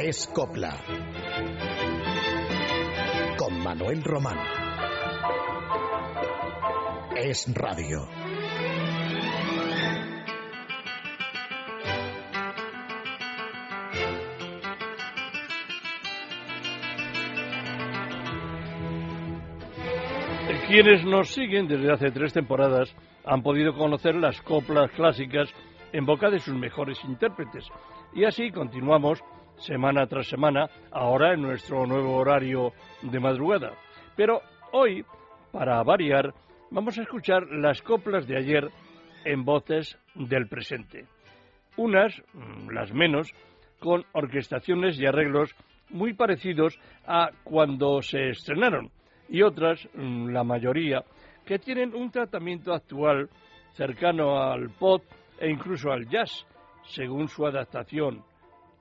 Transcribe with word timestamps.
Es 0.00 0.28
Copla. 0.28 0.76
Con 3.36 3.58
Manuel 3.64 4.04
Román. 4.04 4.38
Es 7.16 7.52
Radio. 7.52 8.06
Quienes 20.68 21.04
nos 21.04 21.28
siguen 21.30 21.66
desde 21.66 21.92
hace 21.92 22.12
tres 22.12 22.32
temporadas 22.32 22.94
han 23.24 23.42
podido 23.42 23.74
conocer 23.74 24.14
las 24.14 24.40
coplas 24.42 24.92
clásicas 24.92 25.48
en 25.92 26.06
boca 26.06 26.30
de 26.30 26.38
sus 26.38 26.54
mejores 26.54 27.02
intérpretes. 27.02 27.66
Y 28.14 28.24
así 28.24 28.52
continuamos 28.52 29.20
semana 29.58 30.06
tras 30.06 30.28
semana, 30.28 30.68
ahora 30.90 31.34
en 31.34 31.42
nuestro 31.42 31.86
nuevo 31.86 32.16
horario 32.16 32.72
de 33.02 33.20
madrugada. 33.20 33.72
Pero 34.16 34.40
hoy, 34.72 35.04
para 35.52 35.82
variar, 35.82 36.32
vamos 36.70 36.98
a 36.98 37.02
escuchar 37.02 37.46
las 37.50 37.82
coplas 37.82 38.26
de 38.26 38.36
ayer 38.36 38.68
en 39.24 39.44
voces 39.44 39.98
del 40.14 40.48
presente. 40.48 41.06
Unas, 41.76 42.20
mm, 42.34 42.70
las 42.70 42.92
menos, 42.92 43.32
con 43.78 44.04
orquestaciones 44.12 44.98
y 44.98 45.06
arreglos 45.06 45.54
muy 45.90 46.12
parecidos 46.12 46.78
a 47.06 47.30
cuando 47.44 48.02
se 48.02 48.30
estrenaron 48.30 48.90
y 49.28 49.42
otras, 49.42 49.88
mm, 49.94 50.28
la 50.30 50.44
mayoría, 50.44 51.04
que 51.44 51.58
tienen 51.58 51.94
un 51.94 52.10
tratamiento 52.10 52.72
actual 52.72 53.28
cercano 53.72 54.42
al 54.42 54.70
pop 54.70 55.02
e 55.38 55.48
incluso 55.48 55.92
al 55.92 56.08
jazz, 56.08 56.46
según 56.84 57.28
su 57.28 57.46
adaptación 57.46 58.24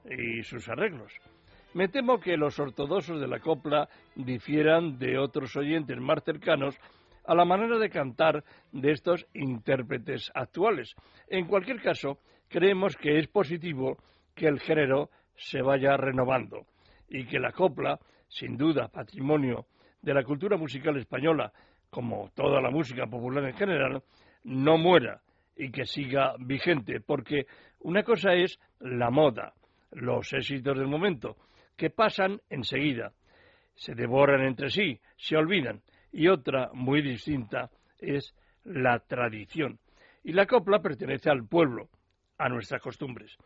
y 0.09 0.43
sus 0.43 0.67
arreglos. 0.69 1.13
Me 1.73 1.89
temo 1.89 2.19
que 2.19 2.37
los 2.37 2.59
ortodoxos 2.59 3.19
de 3.19 3.27
la 3.27 3.39
copla 3.39 3.89
difieran 4.15 4.97
de 4.97 5.17
otros 5.17 5.55
oyentes 5.55 5.97
más 5.99 6.23
cercanos 6.23 6.75
a 7.25 7.35
la 7.35 7.45
manera 7.45 7.77
de 7.77 7.89
cantar 7.89 8.43
de 8.71 8.91
estos 8.91 9.27
intérpretes 9.33 10.31
actuales. 10.33 10.95
En 11.27 11.45
cualquier 11.45 11.81
caso, 11.81 12.19
creemos 12.47 12.95
que 12.95 13.19
es 13.19 13.27
positivo 13.27 13.97
que 14.33 14.47
el 14.47 14.59
género 14.59 15.09
se 15.35 15.61
vaya 15.61 15.97
renovando 15.97 16.65
y 17.09 17.25
que 17.25 17.39
la 17.39 17.51
copla, 17.51 17.99
sin 18.29 18.57
duda 18.57 18.87
patrimonio 18.87 19.65
de 20.01 20.13
la 20.13 20.23
cultura 20.23 20.57
musical 20.57 20.97
española, 20.97 21.51
como 21.89 22.29
toda 22.33 22.61
la 22.61 22.71
música 22.71 23.07
popular 23.07 23.43
en 23.45 23.55
general, 23.55 24.03
no 24.43 24.77
muera 24.77 25.21
y 25.55 25.71
que 25.71 25.85
siga 25.85 26.35
vigente, 26.39 27.01
porque 27.01 27.45
una 27.79 28.03
cosa 28.03 28.33
es 28.33 28.59
la 28.79 29.09
moda, 29.09 29.53
los 29.91 30.31
éxitos 30.33 30.77
del 30.77 30.87
momento, 30.87 31.37
que 31.75 31.89
pasan 31.89 32.41
enseguida, 32.49 33.13
se 33.75 33.93
devoran 33.93 34.41
entre 34.41 34.69
sí, 34.69 34.99
se 35.17 35.37
olvidan, 35.37 35.81
y 36.11 36.27
otra 36.27 36.71
muy 36.73 37.01
distinta 37.01 37.69
es 37.99 38.33
la 38.63 38.99
tradición. 38.99 39.79
Y 40.23 40.33
la 40.33 40.45
copla 40.45 40.79
pertenece 40.81 41.29
al 41.29 41.47
pueblo, 41.47 41.89
a 42.37 42.49
nuestras 42.49 42.81
costumbres. 42.81 43.37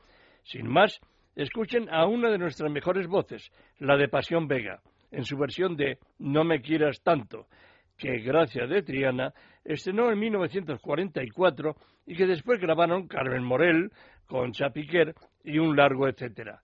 Sin 0.43 0.67
más, 0.67 0.99
escuchen 1.35 1.89
a 1.93 2.05
una 2.05 2.29
de 2.29 2.37
nuestras 2.37 2.71
mejores 2.71 3.07
voces, 3.07 3.51
la 3.79 3.97
de 3.97 4.07
Pasión 4.07 4.47
Vega, 4.47 4.81
en 5.11 5.25
su 5.25 5.37
versión 5.37 5.75
de 5.75 5.99
No 6.19 6.43
me 6.43 6.61
quieras 6.61 7.01
tanto, 7.01 7.47
que 7.97 8.19
gracias 8.19 8.69
de 8.69 8.81
Triana 8.81 9.33
estrenó 9.63 10.11
en 10.11 10.19
1944 10.19 11.75
y 12.07 12.15
que 12.15 12.25
después 12.25 12.59
grabaron 12.59 13.07
Carmen 13.07 13.43
Morel, 13.43 13.91
con 14.31 14.53
Chapiquer 14.53 15.13
y 15.43 15.59
un 15.59 15.75
largo 15.75 16.07
etcétera. 16.07 16.61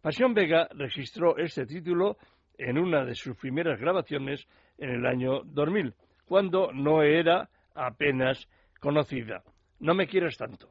Pasión 0.00 0.32
Vega 0.32 0.66
registró 0.72 1.36
este 1.36 1.66
título 1.66 2.16
en 2.56 2.78
una 2.78 3.04
de 3.04 3.14
sus 3.14 3.36
primeras 3.36 3.78
grabaciones 3.78 4.48
en 4.78 4.88
el 4.88 5.04
año 5.04 5.42
2000, 5.44 5.94
cuando 6.24 6.72
no 6.72 7.02
era 7.02 7.50
apenas 7.74 8.48
conocida. 8.80 9.42
No 9.80 9.94
me 9.94 10.06
quieras 10.06 10.38
tanto. 10.38 10.70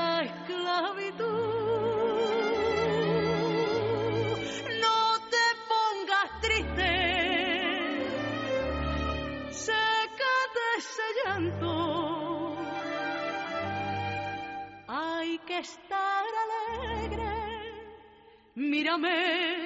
mírame 18.97 19.60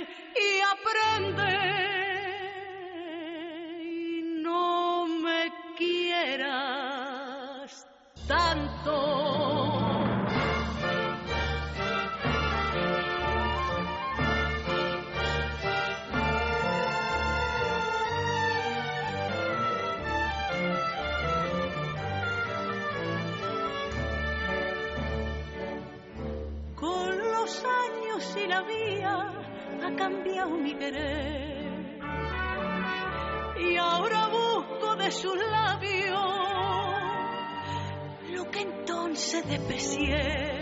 mi 30.49 30.75
querer. 30.75 31.99
Y 33.57 33.77
ahora 33.77 34.27
busco 34.27 34.95
de 34.95 35.11
sus 35.11 35.35
labios 35.35 36.35
lo 38.31 38.51
que 38.51 38.61
entonces 38.61 39.47
desprecié. 39.47 40.55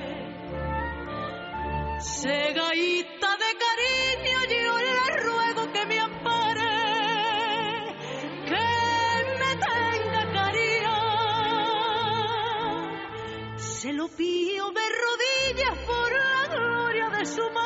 Segaíta 1.99 3.37
de 3.43 3.51
cariño, 3.65 4.37
yo 4.49 4.77
le 4.77 5.17
ruego 5.23 5.71
que 5.71 5.85
me 5.85 5.99
ampare, 5.99 6.75
que 8.45 8.67
me 9.39 9.51
tenga 9.55 10.23
caridad. 10.33 11.03
Se 13.57 13.93
lo 13.93 14.07
pido 14.09 14.71
de 14.71 14.85
rodillas 15.03 15.77
por 15.85 16.11
la 16.11 16.47
gloria 16.55 17.09
de 17.09 17.25
su 17.25 17.41
madre 17.51 17.62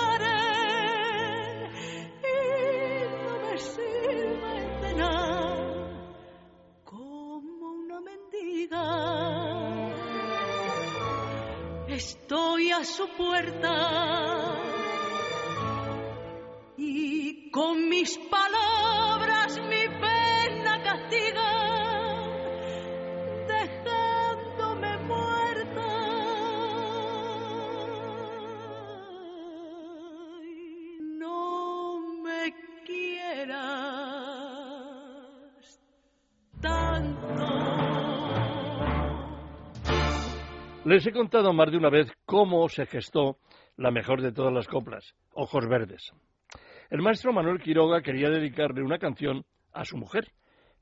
su 12.88 13.07
puerta 13.18 14.67
Les 40.88 41.06
he 41.06 41.12
contado 41.12 41.51
más 41.51 41.69
de 41.69 41.75
una 41.75 41.89
vez 41.89 42.10
cómo 42.25 42.69
se 42.69 42.86
gestó 42.86 43.39
la 43.75 43.92
mejor 43.92 44.22
de 44.22 44.31
todas 44.31 44.54
las 44.54 44.69
coplas, 44.69 45.16
Ojos 45.34 45.68
Verdes. 45.68 46.13
El 46.89 47.01
maestro 47.01 47.34
Manuel 47.34 47.60
Quiroga 47.60 48.01
quería 48.01 48.30
dedicarle 48.30 48.81
una 48.81 48.98
canción 48.98 49.44
a 49.74 49.84
su 49.84 49.98
mujer, 49.98 50.31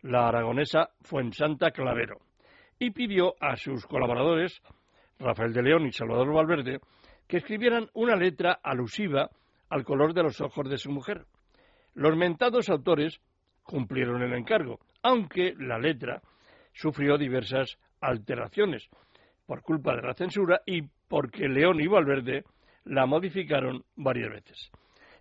la 0.04 0.28
aragonesa 0.28 0.92
Fuensanta 1.02 1.72
Clavero, 1.72 2.19
y 2.78 2.92
pidió 2.92 3.34
a 3.40 3.56
sus 3.56 3.88
colaboradores, 3.88 4.62
Rafael 5.18 5.54
de 5.54 5.63
León 5.63 5.88
y 5.88 5.92
Salvador 5.92 6.31
Valverde, 6.31 6.81
que 7.28 7.38
escribieran 7.38 7.90
una 7.96 8.16
letra 8.16 8.60
alusiva 8.62 9.31
al 9.72 9.84
color 9.84 10.13
de 10.13 10.22
los 10.22 10.40
ojos 10.40 10.69
de 10.69 10.78
su 10.78 10.92
mujer. 10.92 11.25
Los 11.96 12.16
mentados 12.16 12.69
autores 12.69 13.19
cumplieron 13.63 14.22
el 14.22 14.34
encargo, 14.34 14.81
aunque 15.02 15.56
la 15.57 15.80
letra 15.80 16.22
sufrió 16.74 17.18
diversas 17.18 17.80
alteraciones 18.02 18.88
por 19.45 19.62
culpa 19.62 19.95
de 19.95 20.01
la 20.01 20.13
censura 20.13 20.62
y 20.65 20.81
porque 21.07 21.47
León 21.47 21.80
y 21.80 21.88
Valverde 21.88 22.44
la 22.86 23.06
modificaron 23.06 23.83
varias 23.95 24.31
veces. 24.31 24.71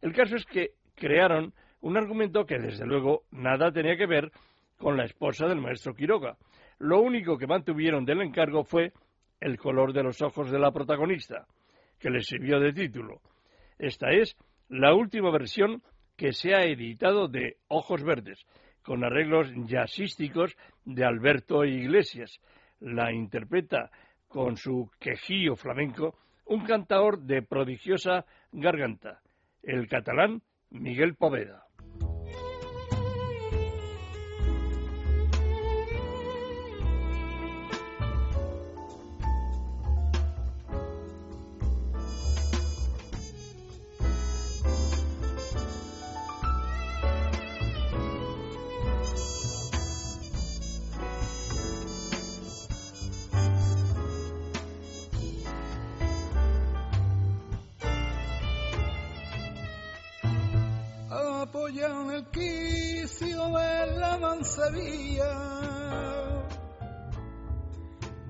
El 0.01 0.13
caso 0.13 0.37
es 0.37 0.45
que 0.45 0.73
crearon 0.95 1.53
un 1.81 1.97
argumento 1.97 2.47
que 2.47 2.59
desde 2.59 2.87
luego 2.87 3.25
nada 3.31 3.73
tenía 3.73 3.97
que 3.97 4.07
ver 4.07 4.31
con 4.79 4.97
la 4.97 5.05
esposa 5.05 5.47
del 5.47 5.61
maestro 5.61 5.95
Quiroga. 5.95 6.37
Lo 6.79 7.01
único 7.01 7.39
que 7.39 7.47
mantuvieron 7.47 8.05
del 8.05 8.23
encargo 8.23 8.65
fue 8.65 8.93
el 9.41 9.59
color 9.59 9.93
de 9.93 10.03
los 10.03 10.21
ojos 10.23 10.51
de 10.51 10.59
la 10.59 10.73
protagonista, 10.73 11.47
que 11.99 12.11
les 12.11 12.27
sirvió 12.27 12.59
de 12.61 12.73
título. 12.73 13.21
Esta 13.79 14.11
es 14.11 14.37
la 14.69 14.95
última 14.95 15.31
versión 15.31 15.83
que 16.17 16.33
se 16.33 16.55
ha 16.55 16.65
editado 16.65 17.29
de 17.29 17.57
Ojos 17.69 18.03
Verdes, 18.03 18.47
con 18.83 19.05
arreglos 19.05 19.53
jazzísticos 19.67 20.57
de 20.85 21.05
Alberto 21.05 21.65
Iglesias. 21.65 22.41
La 22.81 23.13
interpreta 23.13 23.91
con 24.35 24.57
su 24.57 24.91
quejío 24.99 25.55
flamenco 25.55 26.17
un 26.47 26.65
cantador 26.65 27.21
de 27.21 27.43
prodigiosa 27.43 28.27
garganta, 28.51 29.21
el 29.63 29.87
catalán 29.87 30.43
Miguel 30.71 31.15
Poveda. 31.15 31.69
En 61.81 62.11
el 62.11 62.27
quicio 62.31 63.45
de 63.49 63.99
la 63.99 64.19
mansevilla. 64.19 65.33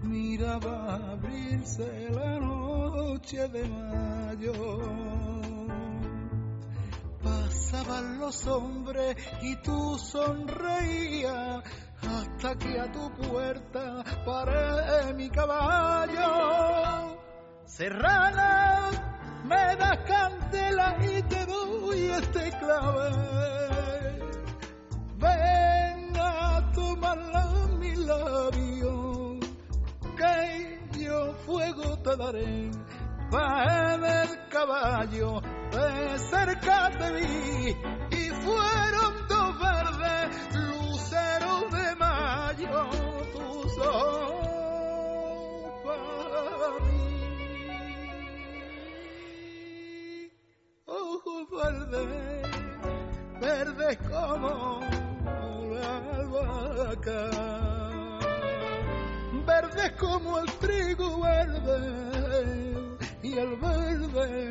Miraba 0.02 1.12
abrirse 1.12 2.10
la 2.10 2.38
noche 2.40 3.48
de 3.48 3.68
mayo. 3.68 4.52
Pasaban 7.22 8.18
los 8.18 8.46
hombres 8.46 9.16
y 9.42 9.56
tú 9.56 9.98
sonreías 9.98 11.64
hasta 12.02 12.56
que 12.56 12.80
a 12.80 12.92
tu 12.92 13.10
puerta 13.12 14.04
paré 14.24 15.14
mi 15.14 15.28
caballo. 15.30 17.18
Serrana, 17.64 18.90
me 19.44 19.76
das 19.76 19.98
candela 20.06 20.96
y 21.00 21.22
te 21.22 21.43
doy 22.14 22.22
este 22.22 22.50
clave. 22.58 23.10
Ven 25.18 26.16
a 26.16 26.72
tomarla 26.74 27.68
mi 27.78 27.94
labio, 27.96 29.38
que 30.16 30.80
yo 30.98 31.34
fuego 31.46 31.98
te 31.98 32.16
daré. 32.16 32.70
Va 33.32 33.94
en 33.94 34.04
el 34.04 34.48
caballo, 34.48 35.40
de 35.72 36.18
cerca 36.18 36.90
te 36.98 37.12
vi, 37.12 37.76
y 38.10 38.30
fueron 38.44 39.23
verdes 53.40 53.98
como 54.08 54.80
la 55.74 55.96
albahaca, 56.16 57.30
verdes 59.46 59.92
como 59.98 60.38
el 60.38 60.50
trigo 60.58 61.20
verde 61.22 62.96
y 63.22 63.38
el 63.38 63.56
verde, 63.56 64.50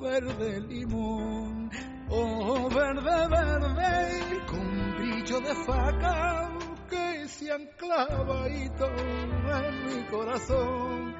verde 0.00 0.60
limón. 0.60 1.70
Oh, 2.10 2.68
verde, 2.68 3.28
verde, 3.28 4.46
con 4.46 4.94
brillo 4.96 5.40
de 5.40 5.54
faca 5.54 6.50
que 6.90 7.26
se 7.26 7.50
anclava 7.50 8.48
y 8.48 8.64
en 8.64 9.86
mi 9.86 10.04
corazón. 10.10 11.14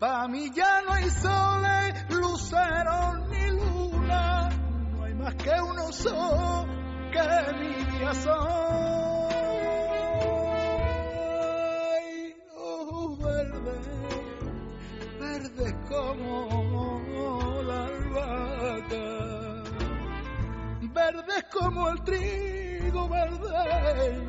Pa' 0.00 0.26
mí 0.26 0.50
ya 0.52 0.82
no 0.82 0.94
hay 0.94 1.08
soles, 1.10 2.10
luceros 2.10 3.21
mi 8.12 8.18
día 8.18 8.22
soy. 8.22 8.42
Oh, 12.56 13.16
verde, 13.16 13.74
verde 15.20 15.74
como 15.88 17.62
la 17.66 17.84
albahaca, 17.86 19.06
verde 20.80 21.44
como 21.52 21.88
el 21.88 22.02
trigo 22.02 23.08
verde 23.08 24.20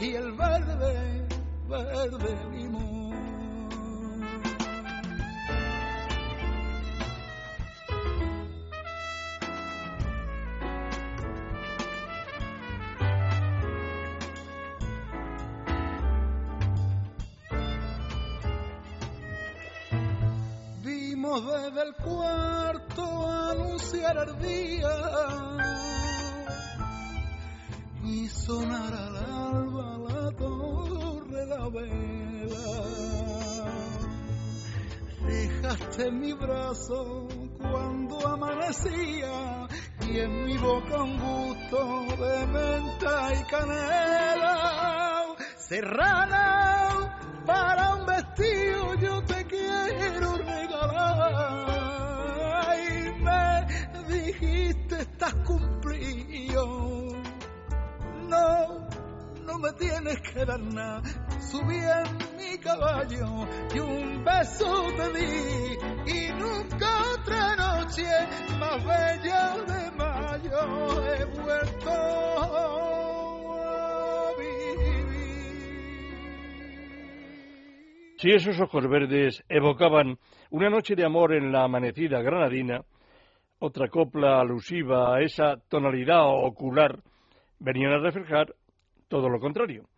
y 0.00 0.14
el 0.14 0.32
verde, 0.32 1.26
verde 1.68 2.51
y 28.04 28.28
sonar 28.28 28.92
al 28.92 29.16
alba 29.16 29.98
la 29.98 30.30
torre 30.32 31.46
la 31.46 31.68
vela. 31.68 32.68
Dejaste 35.26 36.10
mi 36.10 36.32
brazo 36.34 37.28
cuando 37.58 38.26
amanecía 38.26 39.68
y 40.08 40.18
en 40.18 40.44
mi 40.46 40.56
boca 40.58 41.02
un 41.02 41.18
gusto 41.18 41.78
de 42.22 42.46
menta 42.46 43.34
y 43.34 43.44
canela. 43.44 44.56
Serrana, 45.56 46.41
Subí 61.40 61.76
en 61.76 62.36
mi 62.36 62.58
caballo 62.58 63.46
y 63.72 63.78
un 63.78 64.24
beso 64.24 64.90
noche 67.56 68.08
más 68.58 68.84
bella 68.84 69.56
de 69.68 69.90
mayo 69.92 71.02
he 71.04 71.24
vuelto 71.26 71.90
a 73.60 74.32
vivir. 74.36 75.06
Si 78.16 78.30
esos 78.30 78.60
ojos 78.60 78.88
verdes 78.88 79.44
evocaban 79.48 80.18
una 80.50 80.70
noche 80.70 80.96
de 80.96 81.04
amor 81.04 81.34
en 81.34 81.52
la 81.52 81.64
amanecida 81.64 82.20
granadina, 82.20 82.82
otra 83.60 83.88
copla 83.88 84.40
alusiva 84.40 85.14
a 85.14 85.20
esa 85.22 85.56
tonalidad 85.68 86.24
ocular 86.26 87.00
venían 87.60 87.92
a 87.92 87.98
reflejar 87.98 88.56
todo 89.06 89.28
lo 89.28 89.38
contrario. 89.38 89.91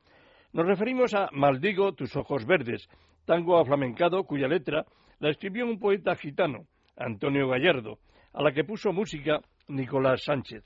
Nos 0.54 0.66
referimos 0.66 1.12
a 1.14 1.30
Maldigo 1.32 1.94
tus 1.94 2.14
ojos 2.14 2.46
verdes, 2.46 2.88
tango 3.24 3.58
aflamencado 3.58 4.22
cuya 4.22 4.46
letra 4.46 4.86
la 5.18 5.30
escribió 5.30 5.66
un 5.66 5.80
poeta 5.80 6.14
gitano, 6.14 6.68
Antonio 6.96 7.48
Gallardo, 7.48 7.98
a 8.32 8.40
la 8.40 8.52
que 8.52 8.62
puso 8.62 8.92
música 8.92 9.40
Nicolás 9.66 10.22
Sánchez. 10.22 10.62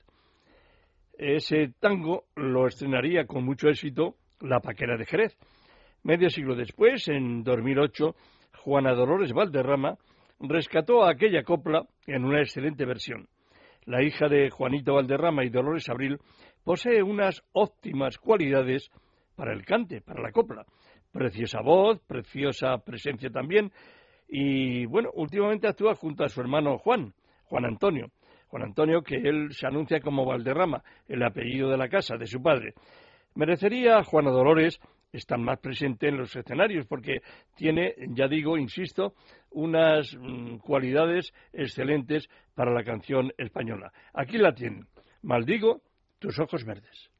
Ese 1.16 1.73
tango 1.80 2.25
lo 2.37 2.66
estrenaría 2.66 3.25
con 3.25 3.47
mucho 3.47 3.71
éxito 3.71 4.16
La 4.40 4.61
Paquera 4.61 4.99
de 4.99 5.07
Jerez. 5.07 5.38
Medio 6.02 6.28
siglo 6.28 6.54
después, 6.54 7.09
en 7.09 7.42
2008, 7.42 8.14
Juana 8.64 8.92
Dolores 8.92 9.33
Valderrama 9.33 9.97
rescató 10.38 11.02
a 11.02 11.12
aquella 11.12 11.45
copla 11.45 11.87
en 12.07 12.26
una 12.26 12.40
excelente 12.40 12.85
versión. 12.85 13.26
La 13.87 14.02
hija 14.02 14.28
de 14.28 14.50
Juanito 14.50 14.92
Valderrama 14.92 15.47
y 15.47 15.49
Dolores 15.49 15.88
Abril 15.88 16.18
posee 16.62 17.02
unas 17.02 17.42
óptimas 17.54 18.18
cualidades 18.18 18.90
para 19.38 19.52
el 19.52 19.64
cante, 19.64 20.00
para 20.00 20.21
la 20.21 20.33
copla. 20.33 20.66
Preciosa 21.12 21.61
voz, 21.62 22.00
preciosa 22.00 22.76
presencia 22.78 23.30
también, 23.30 23.71
y 24.28 24.85
bueno, 24.87 25.11
últimamente 25.14 25.68
actúa 25.68 25.95
junto 25.95 26.25
a 26.25 26.28
su 26.28 26.40
hermano 26.40 26.76
Juan, 26.78 27.14
Juan 27.45 27.64
Antonio. 27.64 28.11
Juan 28.49 28.64
Antonio, 28.64 29.02
que 29.02 29.14
él 29.14 29.52
se 29.52 29.68
anuncia 29.68 30.00
como 30.00 30.26
Valderrama, 30.26 30.83
el 31.07 31.23
apellido 31.23 31.71
de 31.71 31.76
la 31.76 31.88
casa 31.88 32.16
de 32.16 32.26
su 32.26 32.42
padre. 32.42 32.75
Merecería 33.37 34.02
Juana 34.02 34.30
Dolores 34.30 34.80
estar 35.12 35.38
más 35.38 35.61
presente 35.61 36.09
en 36.09 36.18
los 36.18 36.35
escenarios 36.35 36.87
porque 36.87 37.21
tiene, 37.54 37.95
ya 38.09 38.26
digo, 38.26 38.59
insisto, 38.59 39.14
unas 39.52 40.14
mm, 40.16 40.57
cualidades 40.57 41.33
excelentes 41.52 42.28
para 42.54 42.73
la 42.73 42.83
canción 42.83 43.33
española. 43.38 43.92
Aquí 44.12 44.37
la 44.37 44.52
tienen. 44.52 44.87
Maldigo 45.23 45.80
tus 46.18 46.38
ojos 46.40 46.64
verdes. 46.64 47.11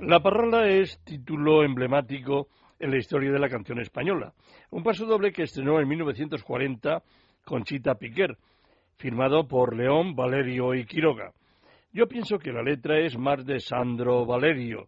La 0.00 0.20
Parrala 0.20 0.68
es 0.68 1.02
título 1.04 1.64
emblemático 1.64 2.48
en 2.78 2.90
la 2.90 2.98
historia 2.98 3.32
de 3.32 3.38
la 3.38 3.48
canción 3.48 3.80
española. 3.80 4.34
Un 4.70 4.82
paso 4.82 5.06
doble 5.06 5.32
que 5.32 5.44
estrenó 5.44 5.80
en 5.80 5.88
1940 5.88 7.02
Conchita 7.46 7.94
Piquer, 7.94 8.36
firmado 8.98 9.48
por 9.48 9.74
León, 9.74 10.14
Valerio 10.14 10.74
y 10.74 10.84
Quiroga. 10.84 11.32
Yo 11.94 12.06
pienso 12.06 12.38
que 12.38 12.52
la 12.52 12.62
letra 12.62 12.98
es 12.98 13.16
más 13.16 13.46
de 13.46 13.58
Sandro 13.58 14.26
Valerio 14.26 14.86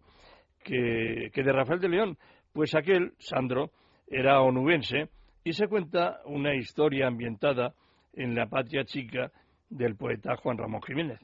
que 0.63 1.31
de 1.35 1.53
Rafael 1.53 1.81
de 1.81 1.89
León, 1.89 2.19
pues 2.53 2.75
aquel, 2.75 3.13
Sandro, 3.19 3.71
era 4.07 4.43
onubense 4.43 5.09
y 5.43 5.55
se 5.55 5.69
cuenta 5.69 6.21
una 6.27 6.55
historia 6.55 7.07
ambientada 7.07 7.73
en 8.13 8.35
la 8.35 8.47
patria 8.47 8.85
chica 8.85 9.33
del 9.71 9.97
poeta 9.97 10.37
Juan 10.37 10.59
Ramón 10.59 10.83
Jiménez. 10.83 11.19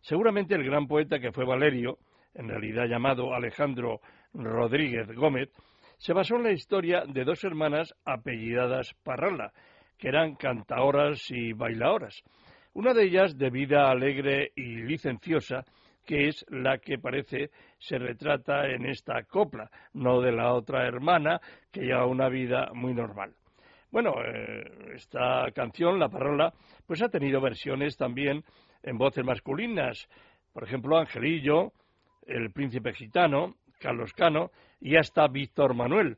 Seguramente 0.00 0.54
el 0.54 0.64
gran 0.64 0.86
poeta 0.86 1.18
que 1.18 1.32
fue 1.32 1.44
Valerio, 1.44 1.98
en 2.36 2.48
realidad 2.48 2.86
llamado 2.86 3.34
Alejandro 3.34 4.00
Rodríguez 4.32 5.08
Gómez, 5.12 5.50
se 5.98 6.12
basó 6.12 6.36
en 6.36 6.44
la 6.44 6.52
historia 6.52 7.04
de 7.06 7.24
dos 7.24 7.42
hermanas 7.44 7.94
apellidadas 8.04 8.94
Parrala, 9.02 9.52
que 9.98 10.08
eran 10.08 10.36
cantaoras 10.36 11.30
y 11.30 11.52
bailaoras. 11.52 12.22
Una 12.74 12.92
de 12.92 13.04
ellas 13.04 13.38
de 13.38 13.48
vida 13.48 13.90
alegre 13.90 14.52
y 14.54 14.82
licenciosa, 14.82 15.64
que 16.04 16.28
es 16.28 16.44
la 16.50 16.78
que 16.78 16.98
parece 16.98 17.50
se 17.78 17.98
retrata 17.98 18.68
en 18.68 18.86
esta 18.86 19.22
copla, 19.24 19.70
no 19.94 20.20
de 20.20 20.32
la 20.32 20.52
otra 20.52 20.86
hermana, 20.86 21.40
que 21.72 21.80
lleva 21.80 22.06
una 22.06 22.28
vida 22.28 22.70
muy 22.74 22.92
normal. 22.92 23.34
Bueno, 23.90 24.12
eh, 24.22 24.92
esta 24.94 25.46
canción, 25.54 25.98
La 25.98 26.10
Parrala, 26.10 26.52
pues 26.86 27.00
ha 27.02 27.08
tenido 27.08 27.40
versiones 27.40 27.96
también 27.96 28.44
en 28.82 28.98
voces 28.98 29.24
masculinas. 29.24 30.06
Por 30.52 30.64
ejemplo, 30.64 30.98
Angelillo, 30.98 31.72
El 32.26 32.50
Príncipe 32.50 32.92
Gitano, 32.92 33.54
Carlos 33.78 34.12
Cano 34.12 34.50
y 34.80 34.96
hasta 34.96 35.28
Víctor 35.28 35.74
Manuel, 35.74 36.16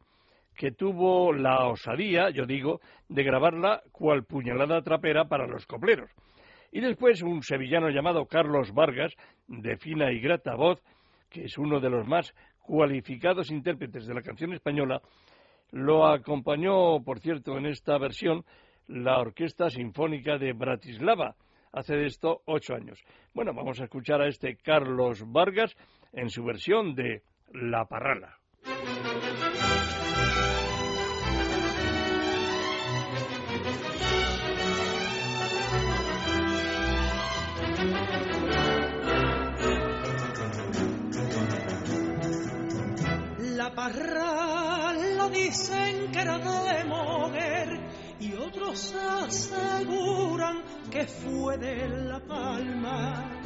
que 0.57 0.73
tuvo 0.73 1.33
la 1.33 1.67
osadía, 1.69 2.31
yo 2.31 2.45
digo, 2.45 2.81
de 3.09 3.23
grabarla 3.23 3.83
cual 3.93 4.25
puñalada 4.25 4.83
trapera 4.83 5.27
para 5.29 5.47
los 5.47 5.67
copleros. 5.67 6.11
Y 6.73 6.81
después 6.81 7.23
un 7.23 7.43
sevillano 7.43 7.91
llamado 7.91 8.27
Carlos 8.27 8.75
Vargas, 8.75 9.15
de 9.47 9.77
fina 9.77 10.13
y 10.13 10.21
grata 10.21 10.55
voz, 10.55 10.83
que 11.31 11.45
es 11.45 11.57
uno 11.59 11.81
de 11.81 11.91
los 11.91 12.07
más 12.07 12.35
cualificados 12.63 13.51
intérpretes 13.51 14.07
de 14.07 14.15
la 14.15 14.23
canción 14.23 14.53
española, 14.53 15.01
lo 15.71 16.07
acompañó, 16.07 17.03
por 17.05 17.21
cierto, 17.21 17.57
en 17.57 17.67
esta 17.67 17.97
versión 17.99 18.45
la 18.89 19.19
Orquesta 19.19 19.71
Sinfónica 19.71 20.39
de 20.39 20.53
Bratislava, 20.53 21.37
hace 21.73 21.95
de 21.95 22.07
esto 22.07 22.41
ocho 22.47 22.75
años. 22.75 23.03
Bueno, 23.35 23.53
vamos 23.55 23.81
a 23.81 23.85
escuchar 23.85 24.21
a 24.21 24.29
este 24.29 24.57
Carlos 24.57 25.23
Vargas 25.31 25.77
en 26.13 26.31
su 26.31 26.45
versión 26.45 26.95
de 26.95 27.23
La 27.53 27.87
Parrala. 27.87 28.39
La 43.39 43.75
parrala 43.75 45.29
dicen 45.31 46.11
que 46.13 46.21
era 46.21 46.39
de 46.39 46.85
Moguer 46.85 47.81
y 48.21 48.33
otros 48.35 48.95
aseguran 48.95 50.63
que 50.91 51.07
fue 51.07 51.59
de 51.59 51.89
La 51.89 52.21
Palma. 52.21 53.38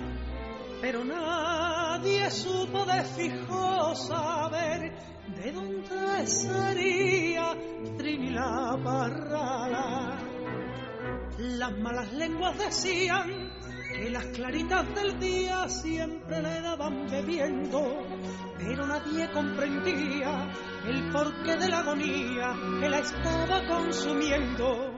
Pero 0.83 1.05
nadie 1.05 2.29
supo 2.29 2.85
de 2.85 3.05
fijo 3.05 3.95
saber 3.95 4.93
de 5.29 5.53
dónde 5.53 6.27
sería 6.27 7.57
Trini 7.97 8.31
la 8.31 8.77
Parrala. 8.83 10.19
Las 11.39 11.79
malas 11.79 12.13
lenguas 12.15 12.59
decían 12.59 13.53
que 13.95 14.11
las 14.11 14.25
claritas 14.27 14.93
del 14.93 15.21
día 15.21 15.69
siempre 15.69 16.43
le 16.43 16.61
daban 16.63 17.07
bebiendo, 17.07 18.05
pero 18.59 18.85
nadie 18.85 19.31
comprendía 19.31 20.51
el 20.85 21.13
porqué 21.13 21.57
de 21.59 21.69
la 21.69 21.79
agonía 21.79 22.57
que 22.81 22.89
la 22.91 22.99
estaba 22.99 23.69
consumiendo. 23.69 24.93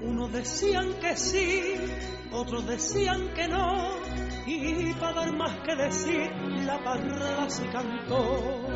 Unos 0.00 0.32
decían 0.32 0.94
que 0.94 1.14
sí, 1.14 1.74
otros 2.34 2.66
decían 2.66 3.32
que 3.34 3.48
no, 3.48 3.90
y 4.46 4.92
para 4.94 5.12
dar 5.12 5.36
más 5.36 5.60
que 5.60 5.76
decir, 5.76 6.30
la 6.66 6.82
parrala 6.82 7.48
se 7.48 7.66
cantó. 7.68 8.66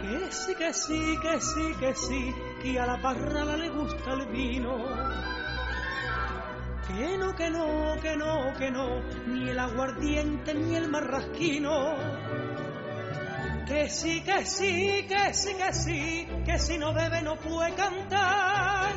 Que 0.00 0.32
sí, 0.32 0.54
que 0.54 0.72
sí, 0.72 1.16
que 1.20 1.40
sí, 1.40 1.74
que 1.78 1.94
sí, 1.94 2.34
que 2.62 2.80
a 2.80 2.86
la 2.86 3.00
parrala 3.00 3.56
le 3.56 3.68
gusta 3.70 4.12
el 4.12 4.26
vino. 4.28 4.76
Que 6.86 7.18
no, 7.18 7.34
que 7.34 7.50
no, 7.50 7.96
que 8.00 8.16
no, 8.16 8.52
que 8.56 8.70
no, 8.70 9.00
ni 9.26 9.50
el 9.50 9.58
aguardiente 9.58 10.54
ni 10.54 10.76
el 10.76 10.88
marrasquino. 10.88 11.96
Que 13.66 13.90
sí, 13.90 14.22
que 14.22 14.44
sí, 14.46 15.06
que 15.08 15.34
sí, 15.34 15.54
que 15.54 15.72
sí, 15.72 16.28
que 16.44 16.58
si 16.58 16.78
no 16.78 16.94
bebe 16.94 17.20
no 17.22 17.36
puede 17.36 17.74
cantar. 17.74 18.94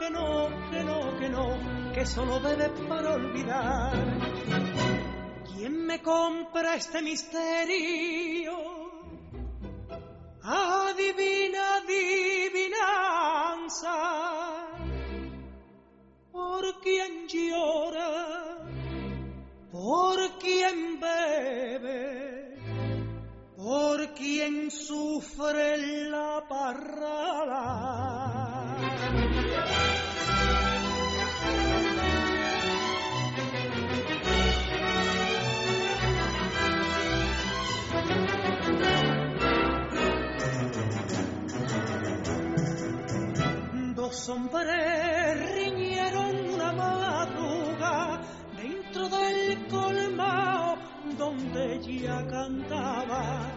Que 0.00 0.08
no, 0.08 0.48
que 0.70 0.82
no, 0.82 1.18
que 1.18 1.28
no, 1.28 1.60
que 1.92 2.00
no, 2.00 2.06
solo 2.06 2.40
bebe 2.40 2.70
para 2.88 3.10
olvidar. 3.16 3.92
¿Quién 5.44 5.84
me 5.84 6.00
compra 6.00 6.76
este 6.76 7.02
misterio? 7.02 8.56
Adivina, 10.42 11.76
adivinanza. 11.82 12.78
¿Por 16.32 16.80
quién 16.80 17.28
llora? 17.28 18.56
¿Por 19.70 20.38
quién 20.38 20.98
bebe? 20.98 22.56
¿Por 23.54 24.14
quién 24.14 24.70
sufre 24.70 25.76
la 26.08 26.42
parrala? 26.48 27.90
Dos 44.10 44.28
hombres 44.30 45.54
riñeron 45.54 46.54
una 46.54 46.72
madruga 46.72 48.20
dentro 48.56 49.08
del 49.08 49.68
colmao 49.68 50.76
donde 51.16 51.76
ella 51.76 52.26
cantaba. 52.26 53.52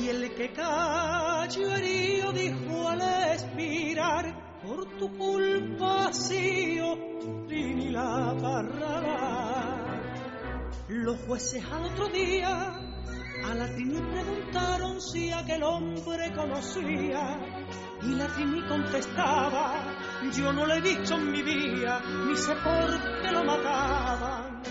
Y 0.00 0.08
el 0.08 0.34
que 0.34 0.50
cayó 0.54 2.32
dijo 2.32 2.88
al 2.88 3.02
expirar, 3.34 4.62
por 4.62 4.96
tu 4.96 5.14
culpa 5.18 6.10
sido 6.10 6.96
Trini 7.46 7.90
la 7.90 8.34
parrala. 8.40 10.00
Los 10.88 11.20
jueces 11.26 11.62
al 11.70 11.84
otro 11.84 12.08
día 12.08 12.78
a 13.44 13.54
la 13.54 13.66
Trini 13.66 14.00
preguntaron 14.00 15.02
si 15.02 15.30
aquel 15.30 15.62
hombre 15.64 16.32
conocía. 16.34 17.55
Y 18.02 18.14
la 18.14 18.26
Trini 18.28 18.62
contestaba, 18.62 19.96
yo 20.32 20.52
no 20.52 20.66
lo 20.66 20.74
he 20.74 20.80
visto 20.80 21.14
en 21.14 21.30
mi 21.30 21.42
vida, 21.42 22.02
ni 22.26 22.36
sé 22.36 22.54
por 22.56 23.20
qué 23.22 23.30
lo 23.32 23.44
mataban. 23.44 24.62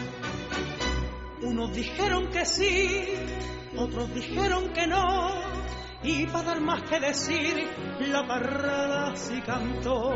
Unos 1.41 1.73
dijeron 1.73 2.29
que 2.29 2.45
sí, 2.45 3.07
otros 3.77 4.13
dijeron 4.13 4.71
que 4.73 4.87
no, 4.87 5.29
y 6.03 6.27
para 6.27 6.43
dar 6.43 6.61
más 6.61 6.83
que 6.83 6.99
decir, 6.99 7.67
la 7.99 8.27
parrala 8.27 9.15
sí 9.15 9.41
cantó. 9.41 10.13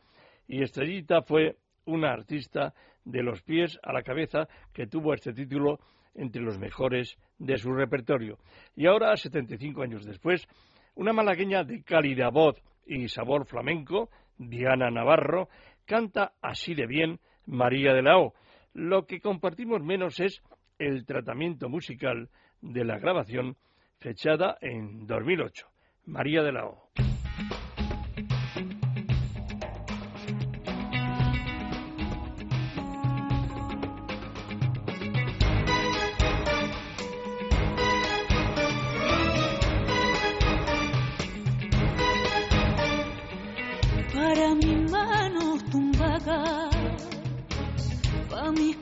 Y 0.47 0.61
Estrellita 0.63 1.23
fue 1.23 1.57
una 1.85 2.13
artista 2.13 2.73
de 3.03 3.23
los 3.23 3.41
pies 3.41 3.77
a 3.83 3.91
la 3.91 4.03
cabeza 4.03 4.47
que 4.71 4.87
tuvo 4.87 5.13
este 5.13 5.33
título 5.33 5.79
entre 6.13 6.41
los 6.41 6.57
mejores 6.59 7.17
de 7.39 7.57
su 7.57 7.73
repertorio. 7.73 8.37
Y 8.75 8.85
ahora, 8.85 9.17
75 9.17 9.81
años 9.81 10.05
después, 10.05 10.47
una 10.95 11.13
malagueña 11.13 11.63
de 11.63 11.83
cálida 11.83 12.29
voz 12.29 12.61
y 12.85 13.07
sabor 13.07 13.45
flamenco, 13.45 14.09
Diana 14.37 14.91
Navarro, 14.91 15.49
canta 15.85 16.33
así 16.41 16.75
de 16.75 16.85
bien 16.85 17.19
María 17.45 17.93
de 17.93 18.03
la 18.03 18.17
O. 18.17 18.33
Lo 18.73 19.05
que 19.05 19.19
compartimos 19.19 19.81
menos 19.81 20.19
es 20.19 20.41
el 20.77 21.05
tratamiento 21.05 21.69
musical 21.69 22.29
de 22.61 22.85
la 22.85 22.99
grabación 22.99 23.57
fechada 23.99 24.57
en 24.61 25.07
2008. 25.07 25.67
María 26.05 26.43
de 26.43 26.51
la 26.51 26.65
O. 26.65 27.10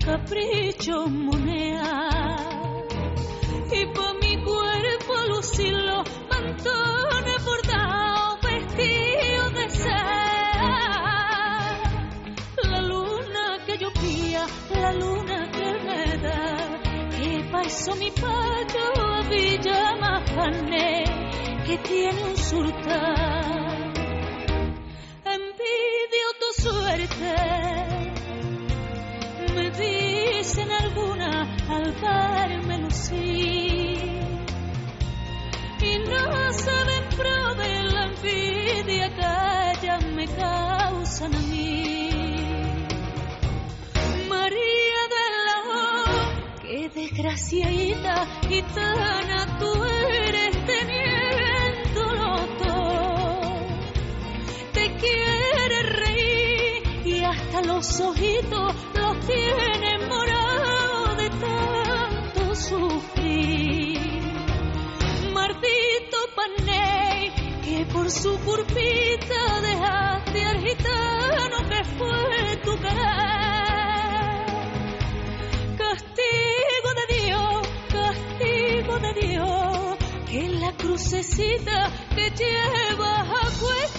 caprichos 0.09 1.11
monedas 1.11 1.83
y 3.71 3.85
para 3.93 4.13
mi 4.15 4.43
cuerpo 4.43 5.13
lucir 5.27 5.71
los 5.71 6.03
mantones 6.31 7.45
bordados 7.45 8.39
vestidos 8.41 9.53
de 9.53 9.69
seda. 9.69 10.65
La 12.63 12.81
luna 12.81 13.59
que 13.67 13.77
yo 13.77 13.89
pía, 14.01 14.47
la 14.71 14.93
luna 14.93 15.51
que 15.51 15.73
me 15.85 16.17
da, 16.17 16.81
que 17.15 17.47
pasó 17.51 17.95
mi 17.95 18.09
payo 18.09 18.85
a 18.97 19.21
Villa 19.29 19.95
Majané, 20.01 21.03
que 21.67 21.77
tiene 21.77 22.23
un 22.23 22.35
surtar 22.35 23.78
verme. 31.91 32.69
Y 35.81 35.97
no 35.99 36.53
saben 36.53 37.03
pro 37.15 37.55
de 37.55 37.83
la 37.83 38.05
envidia 38.05 39.07
que 39.15 39.79
ellas 39.79 40.05
me 40.13 40.27
causan 40.27 41.33
a 41.33 41.39
mí. 41.39 42.09
María 44.27 45.01
de 45.15 45.25
la 45.47 45.57
O, 45.71 46.61
qué 46.61 46.89
desgraciadita 46.93 48.25
gitana 48.47 49.57
tú 49.57 49.71
eres 49.83 50.65
teniéndolo 50.65 52.35
todo 52.57 53.19
te 54.73 54.91
quiere 54.97 55.83
reír 55.83 57.05
y 57.05 57.23
hasta 57.23 57.61
los 57.61 57.99
ojitos 58.01 58.75
su 68.09 68.39
curvita 68.39 69.61
dejaste 69.61 70.43
al 70.43 70.59
gitano 70.61 71.69
que 71.69 71.83
fue 71.83 72.57
tu 72.63 72.75
querer. 72.79 72.95
Castigo 75.77 76.89
de 76.99 77.05
Dios, 77.23 77.67
castigo 77.91 78.99
de 78.99 79.13
Dios, 79.27 79.97
que 80.27 80.49
la 80.49 80.71
crucecita 80.73 81.91
que 82.15 82.31
llevas 82.31 83.27
a 83.29 83.59
cuesta. 83.59 83.98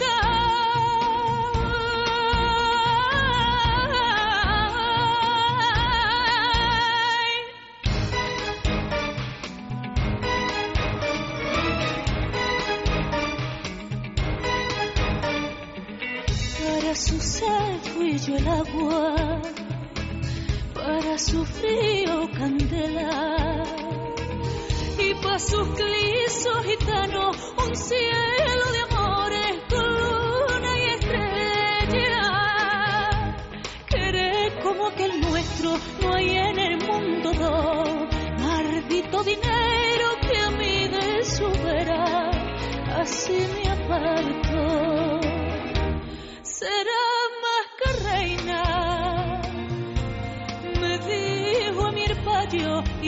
Sed 17.41 17.81
fui 17.93 18.19
yo 18.19 18.37
el 18.37 18.49
agua, 18.49 19.41
para 20.75 21.19
su 21.19 21.45
frío 21.57 22.17
candela 22.39 23.65
y 24.99 25.09
pa' 25.23 25.39
sus 25.39 25.67
clisos 25.81 26.59
gitanos 26.71 27.37
un 27.65 27.73
cielo 27.75 28.65
de 28.75 28.81
amores 28.89 29.53
con 29.71 29.87
luna 30.01 30.71
y 30.83 30.85
estrella. 30.97 32.19
Querer 33.93 34.49
como 34.63 34.85
que 34.97 35.05
el 35.05 35.21
nuestro 35.21 35.71
no 36.03 36.15
hay 36.15 36.31
en 36.49 36.59
el 36.59 36.77
mundo 36.89 37.29
dos, 37.45 37.89
maldito 38.45 39.25
dinero 39.25 40.09
que 40.27 40.37
a 40.39 40.51
mí 40.51 40.89
de 40.95 41.01
así 43.03 43.39
me 43.55 43.65
apartó. 43.71 45.21
Será 46.43 47.00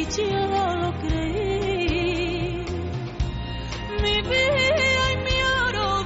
y 0.02 0.22
lo 0.30 0.92
creí. 0.98 2.64
Mi 4.02 4.22
vida 4.22 5.12
y 5.12 5.16
mi 5.16 5.36
oro 5.70 6.04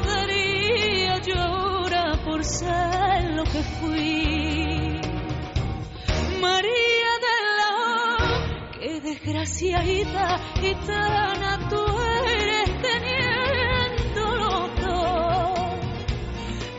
ahora 1.39 2.21
por 2.23 2.45
ser 2.45 3.31
lo 3.35 3.45
que 3.45 3.63
fui. 3.81 5.01
María 6.41 7.13
de 7.27 7.37
la 7.57 7.69
O, 7.79 8.79
qué 8.79 9.01
desgraciadita 9.01 10.39
gitana 10.61 11.59
tú 11.71 11.83
eres 12.39 12.71
teniéndolo 12.83 14.51
todo. 14.83 15.55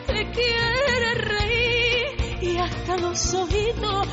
Te 0.06 0.32
quiere 0.32 1.14
reír 1.16 2.44
y 2.44 2.58
hasta 2.58 2.98
los 2.98 3.34
ojitos 3.34 4.07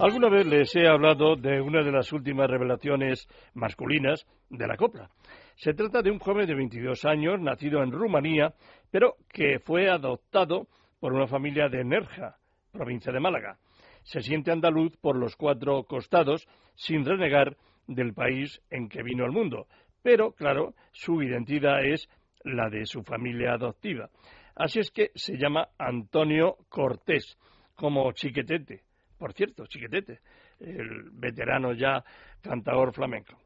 Alguna 0.00 0.30
vez 0.30 0.46
les 0.46 0.74
he 0.76 0.88
hablado 0.88 1.36
de 1.36 1.60
una 1.60 1.82
de 1.82 1.92
las 1.92 2.10
últimas 2.10 2.48
revelaciones 2.48 3.28
masculinas 3.52 4.26
de 4.48 4.66
la 4.66 4.78
copla. 4.78 5.10
Se 5.56 5.74
trata 5.74 6.00
de 6.00 6.10
un 6.10 6.18
joven 6.18 6.46
de 6.46 6.54
22 6.54 7.04
años, 7.04 7.38
nacido 7.38 7.82
en 7.82 7.92
Rumanía, 7.92 8.54
pero 8.90 9.16
que 9.28 9.58
fue 9.58 9.90
adoptado 9.90 10.68
por 11.00 11.12
una 11.12 11.26
familia 11.26 11.68
de 11.68 11.84
Nerja, 11.84 12.38
provincia 12.72 13.12
de 13.12 13.20
Málaga. 13.20 13.58
Se 14.02 14.22
siente 14.22 14.50
andaluz 14.50 14.96
por 14.96 15.16
los 15.16 15.36
cuatro 15.36 15.82
costados, 15.84 16.48
sin 16.76 17.04
renegar 17.04 17.58
del 17.86 18.14
país 18.14 18.62
en 18.70 18.88
que 18.88 19.02
vino 19.02 19.26
al 19.26 19.32
mundo. 19.32 19.66
Pero, 20.02 20.32
claro, 20.32 20.72
su 20.92 21.22
identidad 21.22 21.84
es 21.84 22.08
la 22.42 22.70
de 22.70 22.86
su 22.86 23.02
familia 23.02 23.52
adoptiva. 23.52 24.08
Así 24.54 24.78
es 24.78 24.90
que 24.90 25.10
se 25.14 25.36
llama 25.36 25.68
Antonio 25.76 26.56
Cortés, 26.70 27.36
como 27.74 28.10
Chiquetete. 28.12 28.84
Por 29.20 29.34
cierto, 29.34 29.66
Chiquetete. 29.66 30.20
el 30.60 31.10
veterano 31.12 31.74
ya 31.74 32.02
cantador 32.40 32.94
flamenco. 32.94 33.36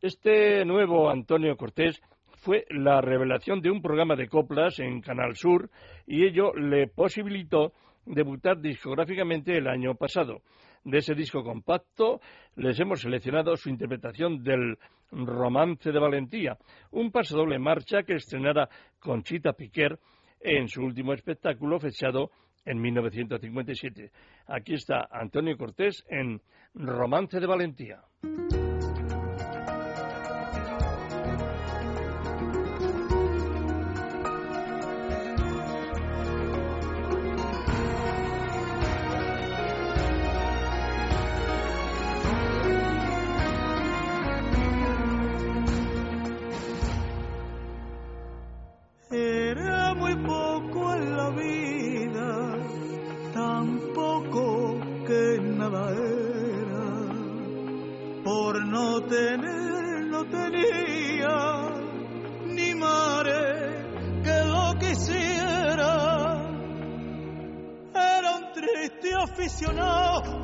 Este 0.00 0.64
nuevo 0.64 1.10
Antonio 1.10 1.58
Cortés 1.58 2.00
fue 2.38 2.64
la 2.70 3.02
revelación 3.02 3.60
de 3.60 3.70
un 3.70 3.82
programa 3.82 4.16
de 4.16 4.28
coplas 4.28 4.78
en 4.78 5.02
Canal 5.02 5.36
Sur 5.36 5.68
y 6.06 6.24
ello 6.24 6.54
le 6.54 6.86
posibilitó 6.86 7.74
debutar 8.06 8.62
discográficamente 8.62 9.58
el 9.58 9.68
año 9.68 9.94
pasado. 9.94 10.40
De 10.84 10.98
ese 10.98 11.14
disco 11.14 11.44
compacto 11.44 12.20
les 12.56 12.80
hemos 12.80 13.02
seleccionado 13.02 13.56
su 13.56 13.68
interpretación 13.68 14.42
del 14.42 14.78
Romance 15.10 15.92
de 15.92 15.98
Valentía, 15.98 16.56
un 16.92 17.10
pasodoble 17.10 17.58
marcha 17.58 18.04
que 18.04 18.14
estrenara 18.14 18.70
Conchita 19.00 19.52
Piquer 19.52 19.98
en 20.40 20.68
su 20.68 20.82
último 20.82 21.12
espectáculo 21.12 21.78
fechado 21.78 22.30
en 22.64 22.80
1957. 22.80 24.10
Aquí 24.46 24.74
está 24.74 25.08
Antonio 25.10 25.56
Cortés 25.56 26.04
en 26.08 26.40
Romance 26.74 27.40
de 27.40 27.46
Valentía. 27.46 28.02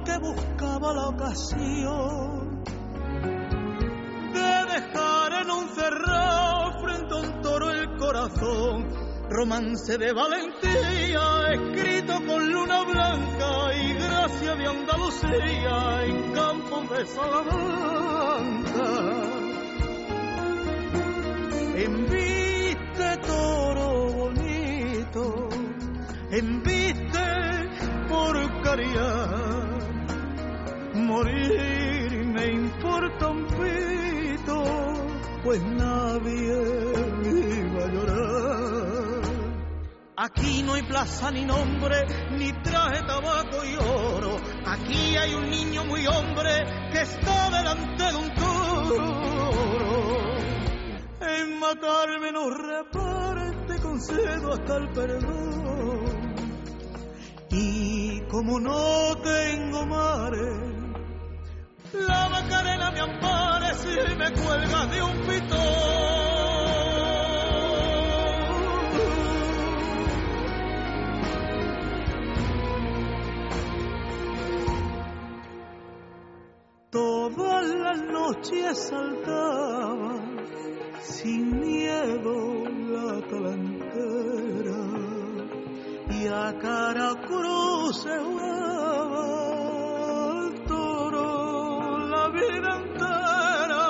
Que 0.05 0.19
buscaba 0.19 0.93
la 0.95 1.09
ocasión 1.09 2.63
de 4.33 4.65
dejar 4.73 5.33
en 5.43 5.51
un 5.51 5.69
cerrado 5.75 6.81
frente 6.81 7.15
a 7.15 7.17
un 7.17 7.43
toro 7.43 7.71
el 7.71 7.97
corazón. 7.97 8.89
Romance 9.31 9.97
de 9.97 10.13
valentía, 10.13 11.53
escrito 11.53 12.15
con 12.27 12.53
luna 12.53 12.83
blanca 12.85 13.40
gracia 14.51 14.55
de 14.57 14.67
Andalucía 14.67 16.05
en 16.05 16.33
campos 16.33 16.91
de 16.91 17.07
Salamanca. 17.07 18.91
Enviste 21.77 23.17
toro 23.27 24.13
bonito, 24.13 25.49
enviste 26.31 27.01
Morir 30.95 32.27
me 32.27 32.47
importa 32.47 33.29
un 33.29 33.47
pito, 33.47 34.65
pues 35.43 35.63
nadie 35.63 36.53
iba 37.25 37.85
a 37.85 37.89
llorar. 37.89 39.21
Aquí 40.17 40.63
no 40.63 40.75
hay 40.75 40.83
plaza 40.83 41.31
ni 41.31 41.45
nombre, 41.45 42.05
traje 42.91 43.07
tabaco 43.07 43.65
y 43.65 43.77
oro. 43.77 44.37
Aquí 44.67 45.17
hay 45.17 45.35
un 45.35 45.49
niño 45.51 45.85
muy 45.85 46.07
hombre 46.07 46.65
que 46.93 47.01
está 47.03 47.51
delante 47.51 48.05
de 48.05 48.17
un 48.17 48.35
toro. 48.35 49.31
En 51.21 51.59
matarme 51.59 52.33
no 52.33 52.51
reparte, 52.51 53.79
concedo 53.81 54.53
hasta 54.53 54.77
el 54.77 54.89
perdón 54.91 56.31
y 57.53 58.21
como 58.29 58.61
no 58.61 59.17
tengo 59.23 59.85
mares, 59.87 60.57
la 61.93 62.29
Macarena 62.29 62.93
me 62.93 63.01
ampare 63.01 63.75
si 63.75 63.89
me 64.17 64.33
cuelga 64.33 64.87
de 64.87 65.03
un 65.03 65.21
pitón. 65.27 66.40
Las 78.31 78.37
noches 78.37 78.79
saltaba 78.79 80.15
sin 81.03 81.59
miedo 81.61 82.65
la 82.89 83.21
talantera 83.29 84.83
y 86.11 86.27
a 86.27 86.59
cara 86.59 87.15
cruz 87.27 88.07
jugaba 88.07 89.25
el 90.47 90.65
toro 90.65 91.99
la 92.09 92.29
vida 92.29 92.77
entera. 92.85 93.87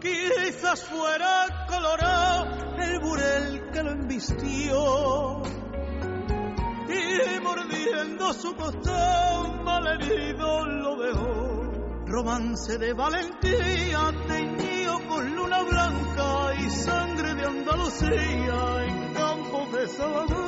Quizás 0.00 0.84
fuera 0.84 1.66
colorado 1.68 2.46
el 2.78 2.98
burel 3.00 3.70
que 3.72 3.82
lo 3.82 3.90
embistió 3.90 5.42
y 6.88 7.40
mordiendo 7.40 8.32
su 8.32 8.54
costón 8.54 9.64
malherido 9.64 10.66
lo 10.66 10.96
dejó. 10.96 11.59
Romance 12.10 12.76
de 12.76 12.92
valentía 12.92 14.12
teñido 14.26 14.98
con 15.08 15.36
luna 15.36 15.62
blanca 15.62 16.54
y 16.58 16.68
sangre 16.70 17.34
de 17.34 17.46
Andalucía 17.46 18.84
en 18.84 19.14
campos 19.14 19.72
de 19.72 19.88
Salamanca. 19.88 20.40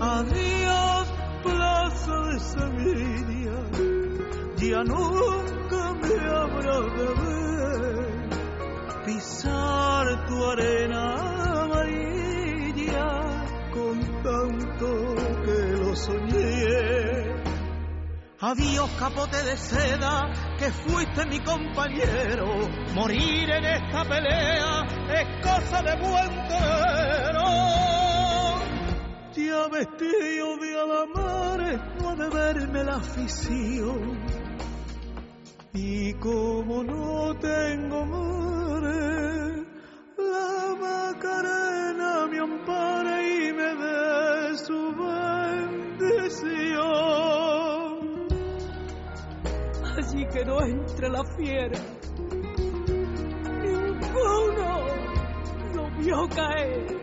Adiós, 0.00 1.12
plaza 1.44 2.16
de 2.30 2.40
Sevilla, 2.40 3.58
ya 4.56 4.82
nunca 4.82 5.94
me 6.02 6.14
habrá 6.36 6.80
de 6.96 7.06
ver 7.22 8.04
pisar 9.06 10.26
tu 10.26 10.44
arena 10.44 11.62
amarilla 11.62 13.08
con 13.72 14.00
tanto 14.24 14.88
que 15.44 15.58
lo 15.78 15.94
soñé. 15.94 16.43
Adiós 18.46 18.90
capote 18.98 19.42
de 19.42 19.56
seda, 19.56 20.30
que 20.58 20.70
fuiste 20.70 21.24
mi 21.24 21.40
compañero. 21.40 22.68
Morir 22.94 23.48
en 23.48 23.64
esta 23.64 24.04
pelea 24.04 24.82
es 25.08 25.26
cosa 25.42 25.80
de 25.80 25.96
buen 25.96 26.48
torero. 26.52 27.48
Ya 29.32 29.66
vestido 29.68 30.58
de 30.58 30.78
alamares, 30.78 31.80
no 31.98 32.10
ha 32.10 32.16
de 32.16 32.28
verme 32.28 32.84
la 32.84 32.96
afición. 32.96 34.20
Y 35.72 36.12
como 36.14 36.84
no 36.84 37.34
tengo 37.38 38.04
mares, 38.04 39.64
la 40.18 40.76
Macarena 40.82 42.26
me 42.26 42.38
ampare 42.40 43.48
y 43.48 43.52
me 43.54 43.74
dé 43.74 44.58
su 44.58 44.92
bendición 45.98 46.74
que 50.32 50.44
no 50.44 50.60
entre 50.62 51.08
la 51.08 51.24
fiera. 51.36 51.78
Ninguno 53.62 54.86
lo 55.74 55.90
vio 55.98 56.28
caer, 56.28 57.00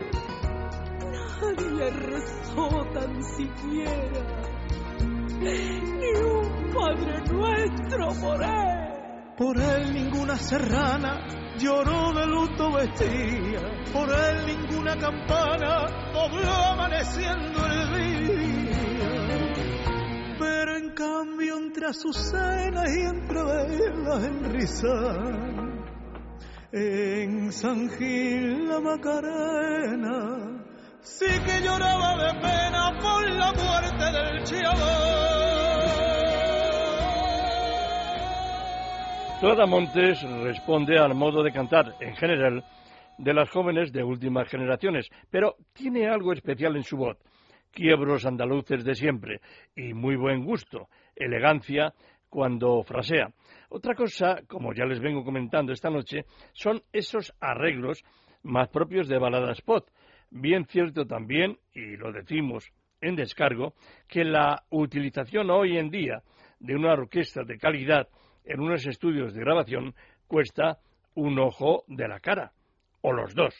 nadie 1.12 1.90
rezó 1.90 2.68
tan 2.92 3.22
siquiera, 3.22 4.22
ni 5.40 6.12
un 6.20 6.70
Padre 6.72 7.22
Nuestro 7.30 8.08
por 8.20 8.42
él. 8.42 8.82
Por 9.36 9.60
él 9.60 9.94
ninguna 9.94 10.36
serrana 10.36 11.26
lloró 11.58 12.12
de 12.12 12.26
luto 12.26 12.72
vestía, 12.72 13.60
por 13.92 14.08
él 14.08 14.46
ninguna 14.46 14.96
campana 14.96 15.86
dobló 16.12 16.52
amaneciendo 16.52 17.66
el 17.66 17.94
día 17.94 18.41
pero 20.42 20.76
en 20.76 20.90
cambio 20.90 21.56
entre 21.56 21.86
azucenas 21.86 22.96
y 22.96 23.00
entre 23.02 23.42
velas 23.42 24.24
en 24.24 24.52
risa, 24.52 24.94
en 26.72 27.52
San 27.52 27.88
Gil 27.90 28.68
la 28.68 28.80
Macarena, 28.80 30.64
sí 31.00 31.26
que 31.46 31.64
lloraba 31.64 32.16
de 32.24 32.40
pena 32.40 32.98
por 33.00 33.30
la 33.30 33.52
muerte 33.52 34.04
del 34.16 34.32
Toda 39.40 39.66
Montes 39.66 40.22
responde 40.22 40.98
al 40.98 41.14
modo 41.14 41.42
de 41.42 41.52
cantar, 41.52 41.94
en 42.00 42.14
general, 42.16 42.64
de 43.18 43.34
las 43.34 43.48
jóvenes 43.50 43.92
de 43.92 44.02
últimas 44.02 44.48
generaciones, 44.48 45.08
pero 45.30 45.56
tiene 45.72 46.08
algo 46.08 46.32
especial 46.32 46.76
en 46.76 46.84
su 46.84 46.96
voz 46.96 47.16
quiebros 47.72 48.26
andaluces 48.26 48.84
de 48.84 48.94
siempre 48.94 49.40
y 49.74 49.94
muy 49.94 50.16
buen 50.16 50.44
gusto, 50.44 50.88
elegancia 51.16 51.92
cuando 52.28 52.82
frasea. 52.82 53.28
Otra 53.68 53.94
cosa, 53.94 54.40
como 54.46 54.72
ya 54.72 54.84
les 54.84 55.00
vengo 55.00 55.24
comentando 55.24 55.72
esta 55.72 55.90
noche, 55.90 56.24
son 56.52 56.82
esos 56.92 57.34
arreglos 57.40 58.04
más 58.42 58.68
propios 58.68 59.08
de 59.08 59.18
baladas 59.18 59.60
pop. 59.62 59.88
Bien 60.30 60.64
cierto 60.66 61.06
también, 61.06 61.58
y 61.74 61.96
lo 61.96 62.12
decimos 62.12 62.72
en 63.00 63.16
descargo, 63.16 63.74
que 64.08 64.24
la 64.24 64.62
utilización 64.70 65.50
hoy 65.50 65.76
en 65.76 65.90
día 65.90 66.22
de 66.58 66.74
una 66.74 66.92
orquesta 66.92 67.42
de 67.44 67.58
calidad 67.58 68.08
en 68.44 68.60
unos 68.60 68.86
estudios 68.86 69.34
de 69.34 69.40
grabación 69.40 69.94
cuesta 70.26 70.78
un 71.14 71.38
ojo 71.38 71.84
de 71.86 72.08
la 72.08 72.20
cara, 72.20 72.52
o 73.02 73.12
los 73.12 73.34
dos. 73.34 73.54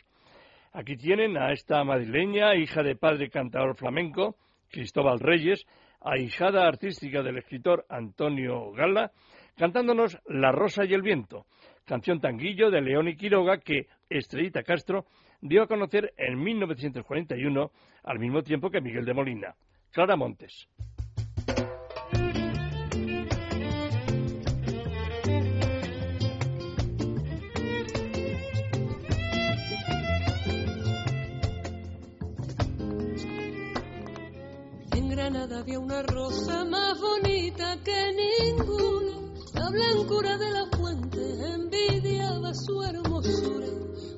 Aquí 0.74 0.96
tienen 0.96 1.36
a 1.36 1.52
esta 1.52 1.84
madrileña, 1.84 2.54
hija 2.54 2.82
de 2.82 2.96
padre 2.96 3.28
cantador 3.28 3.76
flamenco, 3.76 4.36
Cristóbal 4.70 5.20
Reyes, 5.20 5.66
ahijada 6.00 6.66
artística 6.66 7.22
del 7.22 7.36
escritor 7.36 7.84
Antonio 7.90 8.72
Gala, 8.72 9.12
cantándonos 9.56 10.18
La 10.26 10.50
Rosa 10.50 10.86
y 10.86 10.94
el 10.94 11.02
Viento, 11.02 11.44
canción 11.84 12.20
tanguillo 12.20 12.70
de 12.70 12.80
León 12.80 13.08
y 13.08 13.16
Quiroga 13.16 13.58
que 13.58 13.86
Estrellita 14.08 14.62
Castro 14.62 15.04
dio 15.42 15.62
a 15.62 15.66
conocer 15.66 16.14
en 16.16 16.42
1941, 16.42 17.70
al 18.04 18.18
mismo 18.18 18.42
tiempo 18.42 18.70
que 18.70 18.80
Miguel 18.80 19.04
de 19.04 19.12
Molina. 19.12 19.54
Clara 19.90 20.16
Montes. 20.16 20.68
Granada 35.42 35.60
había 35.60 35.80
una 35.80 36.02
rosa 36.02 36.64
más 36.64 37.00
bonita 37.00 37.76
que 37.82 38.12
ninguna. 38.14 39.32
La 39.54 39.70
blancura 39.70 40.38
de 40.38 40.50
la 40.52 40.66
fuente 40.70 41.52
envidiaba 41.54 42.54
su 42.54 42.80
hermosura. 42.80 43.66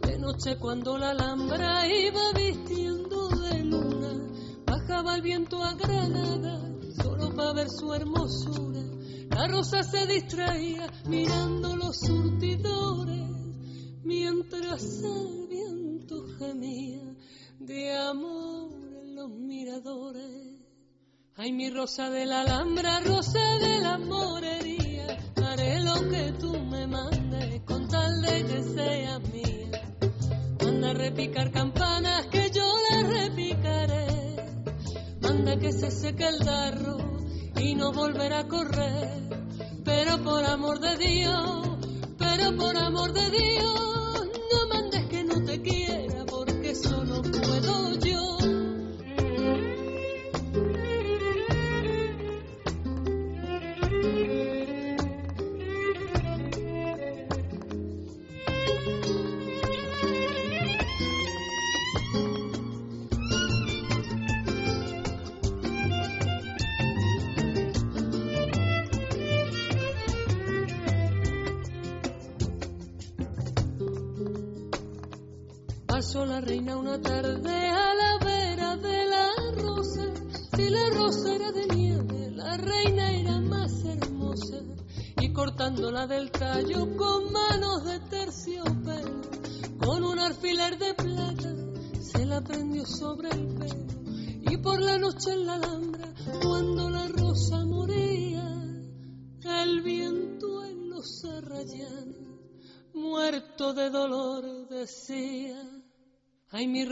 De 0.03 0.19
noche 0.19 0.59
cuando 0.59 0.99
la 0.99 1.13
alhambra 1.13 1.89
iba 1.89 2.33
vistiendo 2.33 3.29
de 3.29 3.65
luna, 3.65 4.29
bajaba 4.67 5.17
el 5.17 5.23
viento 5.23 5.63
a 5.63 5.73
Granada 5.73 6.61
solo 7.03 7.35
para 7.35 7.55
ver 7.55 7.71
su 7.71 7.95
hermosura. 7.95 8.83
La 9.31 9.49
rosa 9.49 9.83
se 9.83 10.07
distraía 10.07 10.93
mirando 11.07 11.75
los 11.75 12.01
surtidores, 12.01 13.31
mientras 14.03 15.03
el 15.03 15.47
viento 15.49 16.27
gemía 16.39 17.17
de 17.61 17.97
amor 17.97 18.75
en 19.01 19.15
los 19.15 19.31
miradores. 19.31 20.54
Ay, 21.37 21.51
mi 21.53 21.69
rosa 21.69 22.11
de 22.11 22.27
la 22.27 22.43
alhambra, 22.43 23.01
rosa 23.01 23.59
de 23.59 23.81
la 23.81 23.99
morería, 23.99 25.19
haré 25.45 25.81
lo 25.81 26.09
que 26.09 26.33
tú 26.39 26.53
me 26.61 26.87
mandes 26.87 27.61
con 27.63 27.89
tal 27.89 28.23
de 28.23 28.45
que 28.45 28.63
sea 28.63 29.19
mía. 29.19 29.83
Manda 30.63 30.91
a 30.91 30.95
repicar 30.95 31.51
campanas 31.51 32.27
que 32.27 32.51
yo 32.51 32.65
las 32.89 33.09
repicaré. 33.09 34.37
Manda 35.23 35.59
que 35.59 35.73
se 35.73 35.91
seque 35.91 36.29
el 36.29 36.39
darro 36.39 36.99
y 37.57 37.75
no 37.75 37.93
volverá 37.93 38.41
a 38.41 38.49
correr. 38.49 39.29
Pero 39.85 40.23
por 40.23 40.45
amor 40.45 40.79
de 40.79 40.97
Dios, 40.99 41.69
pero 42.17 42.57
por 42.57 42.77
amor 42.77 43.13
de 43.13 43.31
Dios, 43.31 44.04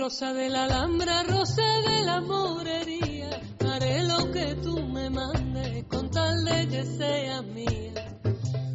rosa 0.02 0.32
de 0.32 0.50
la 0.50 0.64
alhambra, 0.64 1.22
rosa 1.22 1.62
de 1.86 2.02
la 2.02 2.20
morería, 2.20 3.40
haré 3.72 4.02
lo 4.02 4.32
que 4.32 4.56
tú 4.56 4.88
me 4.88 5.08
mandes 5.08 5.84
con 5.84 6.10
tal 6.10 6.44
de 6.44 6.66
que 6.66 6.84
sea 6.84 7.40
mía. 7.42 8.18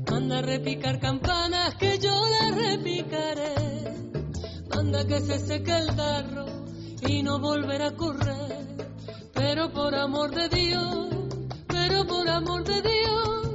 Manda 0.10 0.42
repicar 0.42 1.02
campanas 1.02 1.76
que 1.76 2.00
yo 2.00 2.16
las 2.30 2.56
repicaré. 2.56 3.56
Manda 4.74 5.06
que 5.06 5.20
se 5.20 5.40
seque 5.40 5.78
el 5.78 5.98
darro 5.98 6.46
y 7.06 7.22
no 7.24 7.40
volverá 7.42 7.88
a 7.88 7.96
correr. 7.98 8.88
Pero 9.34 9.74
por 9.74 9.96
amor 9.96 10.32
de 10.34 10.48
Dios, 10.48 11.10
pero 11.68 12.08
por 12.08 12.30
amor 12.30 12.64
de 12.64 12.82
Dios, 12.82 13.47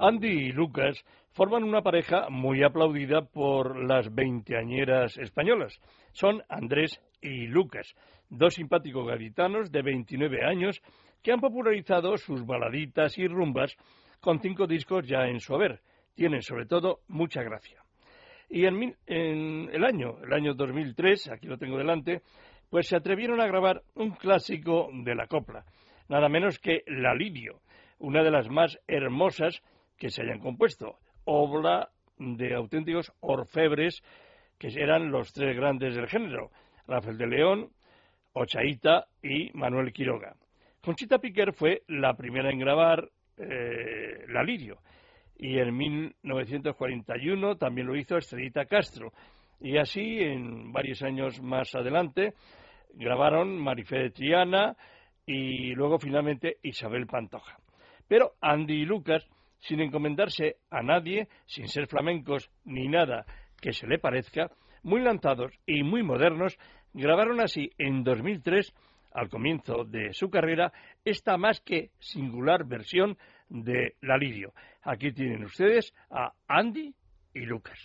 Andy 0.00 0.28
y 0.28 0.52
Lucas 0.52 1.04
forman 1.32 1.64
una 1.64 1.82
pareja 1.82 2.28
muy 2.30 2.62
aplaudida 2.62 3.22
por 3.22 3.76
las 3.84 4.14
veinteañeras 4.14 5.18
españolas. 5.18 5.80
Son 6.12 6.42
Andrés 6.48 7.00
y 7.20 7.46
Lucas, 7.46 7.94
dos 8.28 8.54
simpáticos 8.54 9.06
gaditanos 9.06 9.72
de 9.72 9.82
29 9.82 10.44
años 10.44 10.80
que 11.22 11.32
han 11.32 11.40
popularizado 11.40 12.16
sus 12.16 12.46
baladitas 12.46 13.18
y 13.18 13.26
rumbas 13.26 13.76
con 14.20 14.40
cinco 14.40 14.66
discos 14.66 15.06
ya 15.06 15.26
en 15.26 15.40
su 15.40 15.54
haber. 15.54 15.80
Tienen 16.14 16.42
sobre 16.42 16.66
todo 16.66 17.00
mucha 17.08 17.42
gracia. 17.42 17.82
Y 18.48 18.66
en, 18.66 18.96
en 19.06 19.68
el 19.72 19.84
año, 19.84 20.18
el 20.22 20.32
año 20.32 20.54
2003, 20.54 21.30
aquí 21.30 21.48
lo 21.48 21.58
tengo 21.58 21.76
delante, 21.76 22.22
pues 22.70 22.86
se 22.86 22.96
atrevieron 22.96 23.40
a 23.40 23.46
grabar 23.46 23.82
un 23.94 24.12
clásico 24.12 24.88
de 24.92 25.14
la 25.14 25.26
copla, 25.26 25.64
nada 26.08 26.28
menos 26.28 26.58
que 26.58 26.82
La 26.86 27.14
Lidio, 27.14 27.60
una 27.98 28.22
de 28.22 28.30
las 28.30 28.48
más 28.48 28.78
hermosas 28.86 29.62
que 29.98 30.10
se 30.10 30.22
hayan 30.22 30.40
compuesto, 30.40 30.98
obra 31.24 31.90
de 32.16 32.54
auténticos 32.54 33.12
orfebres 33.20 34.02
que 34.58 34.68
eran 34.68 35.10
los 35.10 35.32
tres 35.32 35.56
grandes 35.56 35.94
del 35.94 36.08
género, 36.08 36.50
Rafael 36.86 37.18
de 37.18 37.26
León, 37.26 37.70
Ochaíta 38.32 39.06
y 39.22 39.50
Manuel 39.52 39.92
Quiroga. 39.92 40.34
Conchita 40.80 41.18
Piquer 41.18 41.52
fue 41.52 41.82
la 41.88 42.14
primera 42.14 42.50
en 42.50 42.58
grabar 42.58 43.08
eh, 43.36 44.24
La 44.28 44.42
Lidio 44.42 44.78
y 45.36 45.58
en 45.58 45.76
1941 45.76 47.56
también 47.56 47.86
lo 47.86 47.96
hizo 47.96 48.16
Estrellita 48.16 48.64
Castro 48.64 49.12
y 49.60 49.76
así 49.76 50.20
en 50.20 50.72
varios 50.72 51.02
años 51.02 51.40
más 51.42 51.74
adelante 51.74 52.34
grabaron 52.94 53.56
Marifé 53.58 53.98
de 53.98 54.10
Triana, 54.10 54.76
y 55.28 55.74
luego 55.74 55.98
finalmente 55.98 56.56
Isabel 56.62 57.06
Pantoja. 57.06 57.58
Pero 58.08 58.32
Andy 58.40 58.80
y 58.80 58.86
Lucas, 58.86 59.28
sin 59.60 59.80
encomendarse 59.80 60.56
a 60.70 60.82
nadie, 60.82 61.28
sin 61.46 61.68
ser 61.68 61.86
flamencos 61.86 62.50
ni 62.64 62.88
nada 62.88 63.24
que 63.60 63.72
se 63.72 63.86
le 63.86 63.98
parezca, 63.98 64.50
muy 64.82 65.00
lanzados 65.00 65.52
y 65.66 65.82
muy 65.82 66.02
modernos, 66.02 66.58
grabaron 66.92 67.40
así 67.40 67.70
en 67.78 68.04
2003, 68.04 68.72
al 69.12 69.28
comienzo 69.28 69.84
de 69.84 70.12
su 70.12 70.30
carrera, 70.30 70.72
esta 71.04 71.36
más 71.36 71.60
que 71.60 71.90
singular 71.98 72.64
versión 72.64 73.18
de 73.48 73.96
La 74.00 74.16
Lidio. 74.16 74.52
Aquí 74.82 75.12
tienen 75.12 75.44
ustedes 75.44 75.94
a 76.10 76.32
Andy 76.46 76.94
y 77.34 77.40
Lucas. 77.40 77.78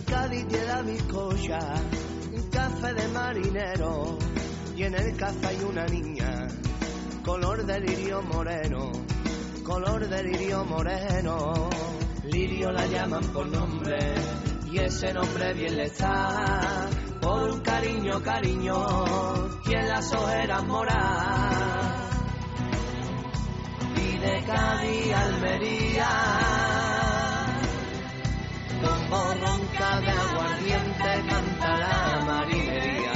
Cádiz 0.00 0.48
tiene 0.48 0.64
la 0.64 0.82
bizcocha, 0.82 1.58
un 2.32 2.50
café 2.50 2.94
de 2.94 3.08
marinero, 3.08 4.18
y 4.74 4.84
en 4.84 4.94
el 4.94 5.16
café 5.16 5.48
hay 5.48 5.62
una 5.64 5.84
niña, 5.84 6.48
color 7.22 7.66
de 7.66 7.80
lirio 7.80 8.22
moreno, 8.22 8.90
color 9.62 10.08
de 10.08 10.22
lirio 10.22 10.64
moreno. 10.64 11.68
Lirio 12.24 12.70
la 12.70 12.86
llaman 12.86 13.24
por 13.32 13.46
nombre, 13.46 13.98
y 14.70 14.78
ese 14.78 15.12
nombre 15.12 15.52
bien 15.54 15.76
le 15.76 15.84
está, 15.84 16.88
por 17.20 17.50
un 17.50 17.60
cariño, 17.60 18.22
cariño, 18.22 18.86
y 19.66 19.74
en 19.74 19.88
las 19.88 20.14
ojeras 20.14 20.64
morar. 20.64 21.92
Y 23.96 24.18
de 24.18 24.44
Cádiz 24.44 25.14
Almería, 25.14 26.21
como 29.12 29.34
ronca 29.34 30.00
de 30.00 30.10
aguardiente 30.10 31.24
canta 31.28 31.78
la 31.78 32.24
marinería. 32.24 33.12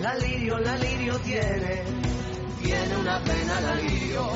La 0.00 0.14
lirio, 0.14 0.58
la 0.58 0.76
lirio 0.76 1.18
tiene, 1.18 1.82
tiene 2.62 2.96
una 2.96 3.22
pena 3.22 3.60
la 3.60 3.74
lirio, 3.74 4.26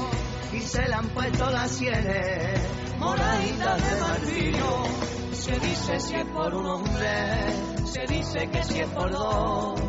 y 0.52 0.60
se 0.60 0.86
le 0.86 0.94
han 0.94 1.08
puesto 1.08 1.50
las 1.50 1.70
sienes, 1.70 2.60
moraditas 2.98 3.90
de 3.90 4.00
martillo. 4.00 4.84
Se 5.32 5.58
dice 5.60 5.98
si 5.98 6.14
es 6.14 6.26
por 6.26 6.54
un 6.54 6.66
hombre, 6.66 7.86
se 7.86 8.02
dice 8.06 8.50
que 8.50 8.62
si 8.64 8.80
es 8.80 8.88
por 8.88 9.10
dos, 9.10 9.80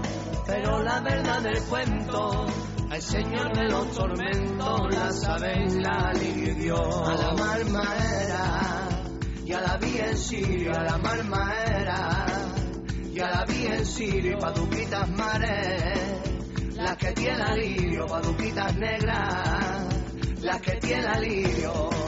pero 0.45 0.81
la 0.81 1.01
verdad 1.01 1.41
del 1.41 1.61
cuento, 1.63 2.45
al 2.93 3.01
señor 3.01 3.57
de 3.57 3.63
los 3.69 3.91
tormentos, 3.91 4.95
la 4.95 5.11
saben 5.11 5.81
la 5.81 6.13
y 6.15 6.51
Dios. 6.51 7.09
A 7.09 7.15
la 7.15 7.33
marmaera, 7.33 8.87
y 9.43 9.51
a 9.51 9.61
la 9.61 9.77
vi 9.77 9.97
en 9.97 10.15
Sirio, 10.15 10.71
a 10.75 10.83
la 10.83 10.97
marmaera 10.99 12.25
y 13.11 13.19
a 13.19 13.31
la 13.31 13.45
vi 13.45 13.65
en 13.65 13.83
Sirio, 13.83 14.37
paduquitas 14.37 15.09
mares, 15.09 16.21
las 16.75 16.95
que 16.97 17.11
tiene 17.13 17.41
alirio, 17.41 18.05
paduquitas 18.05 18.75
negras, 18.75 19.87
las 20.41 20.61
que 20.61 20.73
tiene 20.73 21.07
alirio. 21.07 22.02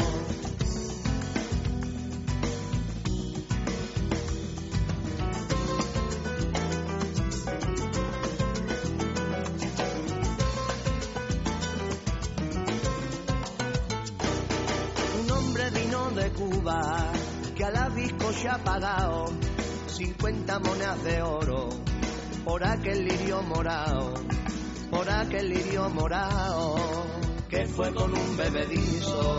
Cuba 16.35 17.11
que 17.55 17.63
a 17.63 17.71
la 17.71 17.89
disco 17.89 18.31
se 18.33 18.49
ha 18.49 18.57
pagado 18.57 19.27
50 19.87 20.59
monedas 20.59 21.03
de 21.05 21.21
oro 21.21 21.69
por 22.43 22.61
aquel 22.67 23.05
lirio 23.05 23.41
morado, 23.41 24.13
por 24.91 25.09
aquel 25.09 25.49
lirio 25.49 25.89
morado 25.89 26.75
que 27.49 27.65
fue 27.67 27.93
con 27.93 28.11
un 28.11 28.37
bebedizo 28.37 29.37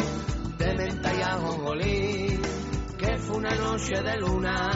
de 0.56 0.74
menta 0.74 1.12
y 1.14 1.20
ajonjolí, 1.20 2.40
que 2.98 3.18
fue 3.18 3.36
una 3.36 3.54
noche 3.54 4.00
de 4.00 4.16
luna, 4.16 4.70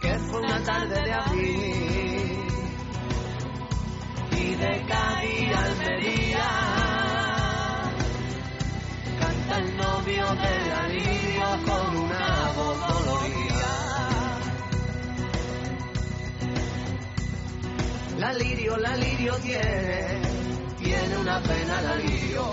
que 0.00 0.18
fue 0.20 0.40
una 0.40 0.62
tarde 0.62 1.02
de 1.02 1.12
abril. 1.12 2.38
Y 4.38 4.54
de 4.54 4.86
Cádiz 4.86 5.56
Almería 5.56 6.48
canta 9.18 9.58
el 9.58 9.76
novio 9.76 10.26
alirio 10.28 11.10
con 11.10 11.19
La 18.30 18.38
lirio, 18.38 18.76
la 18.76 18.96
lirio 18.96 19.34
tiene, 19.42 20.22
tiene 20.78 21.16
una 21.18 21.42
pena 21.42 21.82
la 21.82 21.96
lirio, 21.96 22.44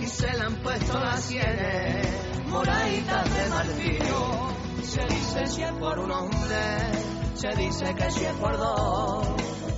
y 0.00 0.06
se 0.06 0.32
le 0.32 0.40
han 0.40 0.56
puesto 0.62 0.98
las 0.98 1.22
sienes, 1.22 2.48
moraditas 2.48 3.36
de 3.36 3.50
martillo. 3.50 4.48
Se 4.82 5.02
dice 5.02 5.46
si 5.46 5.62
es 5.62 5.72
por 5.72 5.98
un 5.98 6.10
hombre, 6.10 6.94
se 7.34 7.48
dice 7.48 7.94
que 7.96 8.10
si 8.10 8.24
es 8.24 8.32
por 8.32 8.56
dos, 8.56 9.28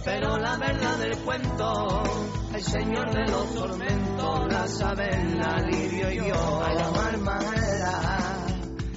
pero 0.04 0.38
la 0.38 0.56
verdad 0.58 0.98
del 0.98 1.18
cuento, 1.24 2.02
el 2.54 2.62
señor 2.62 3.12
de 3.12 3.32
los 3.32 3.54
tormentos, 3.56 4.46
la 4.48 4.68
sabe 4.68 5.08
la 5.34 5.58
lirio 5.58 6.12
y 6.12 6.16
yo, 6.18 6.62
a 6.64 6.72
la 6.72 6.88
marmajera, 6.92 8.46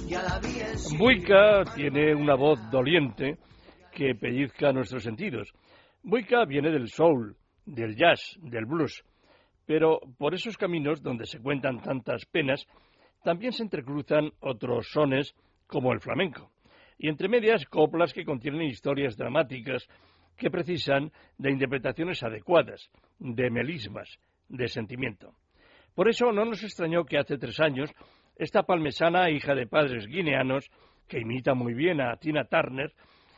y 0.08 0.14
a 0.14 0.22
la 0.22 0.38
bien. 0.38 0.76
Buica 0.96 1.64
tiene 1.74 2.14
una 2.14 2.36
voz 2.36 2.60
doliente 2.70 3.36
que 3.92 4.14
pellizca 4.14 4.70
nuestros 4.70 5.02
sentidos. 5.02 5.52
Buica 6.08 6.44
viene 6.44 6.70
del 6.70 6.86
soul, 6.86 7.34
del 7.64 7.96
jazz, 7.96 8.38
del 8.40 8.64
blues, 8.64 9.02
pero 9.66 9.98
por 10.16 10.34
esos 10.34 10.56
caminos 10.56 11.02
donde 11.02 11.26
se 11.26 11.40
cuentan 11.40 11.82
tantas 11.82 12.24
penas, 12.26 12.64
también 13.24 13.50
se 13.50 13.64
entrecruzan 13.64 14.30
otros 14.38 14.86
sones 14.92 15.34
como 15.66 15.92
el 15.92 15.98
flamenco, 15.98 16.52
y 16.96 17.08
entre 17.08 17.28
medias 17.28 17.66
coplas 17.66 18.12
que 18.12 18.24
contienen 18.24 18.62
historias 18.62 19.16
dramáticas 19.16 19.88
que 20.36 20.48
precisan 20.48 21.10
de 21.38 21.50
interpretaciones 21.50 22.22
adecuadas, 22.22 22.88
de 23.18 23.50
melismas, 23.50 24.20
de 24.48 24.68
sentimiento. 24.68 25.34
Por 25.96 26.08
eso 26.08 26.30
no 26.30 26.44
nos 26.44 26.62
extrañó 26.62 27.04
que 27.04 27.18
hace 27.18 27.36
tres 27.36 27.58
años 27.58 27.90
esta 28.36 28.62
palmesana, 28.62 29.28
hija 29.28 29.56
de 29.56 29.66
padres 29.66 30.06
guineanos, 30.06 30.70
que 31.08 31.18
imita 31.18 31.54
muy 31.54 31.74
bien 31.74 32.00
a 32.00 32.16
Tina 32.16 32.44
Turner, 32.44 32.92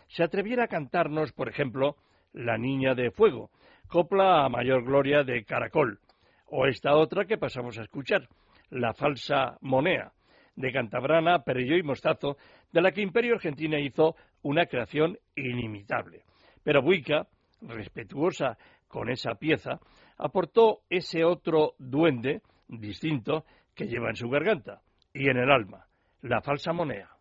se 0.09 0.23
atreviera 0.23 0.65
a 0.65 0.69
cantarnos, 0.69 1.33
por 1.33 1.49
ejemplo, 1.49 1.97
La 2.39 2.57
Niña 2.57 2.95
de 2.95 3.11
Fuego, 3.11 3.51
copla 3.89 4.45
a 4.45 4.49
mayor 4.49 4.85
gloria 4.85 5.25
de 5.25 5.45
Caracol, 5.45 5.99
o 6.47 6.67
esta 6.67 6.95
otra 6.95 7.25
que 7.25 7.37
pasamos 7.37 7.77
a 7.79 7.83
escuchar, 7.83 8.29
La 8.71 8.95
Falsa 8.95 9.59
Monea, 9.61 10.13
de 10.55 10.73
Cantabrana, 10.73 11.43
Perelló 11.43 11.77
y 11.77 11.83
Mostazo, 11.83 12.37
de 12.73 12.81
la 12.81 12.93
que 12.93 13.03
Imperio 13.03 13.35
Argentina 13.35 13.81
hizo 13.81 14.15
una 14.43 14.67
creación 14.67 15.19
inimitable. 15.35 16.23
Pero 16.63 16.81
Buica, 16.81 17.27
respetuosa 17.61 18.57
con 18.87 19.11
esa 19.11 19.35
pieza, 19.35 19.81
aportó 20.17 20.83
ese 20.89 21.25
otro 21.25 21.75
duende 21.79 22.43
distinto 22.69 23.47
que 23.75 23.89
lleva 23.89 24.11
en 24.11 24.17
su 24.17 24.29
garganta 24.31 24.81
y 25.13 25.29
en 25.29 25.39
el 25.39 25.51
alma, 25.51 25.87
la 26.23 26.41
falsa 26.41 26.73
moneda. 26.73 27.18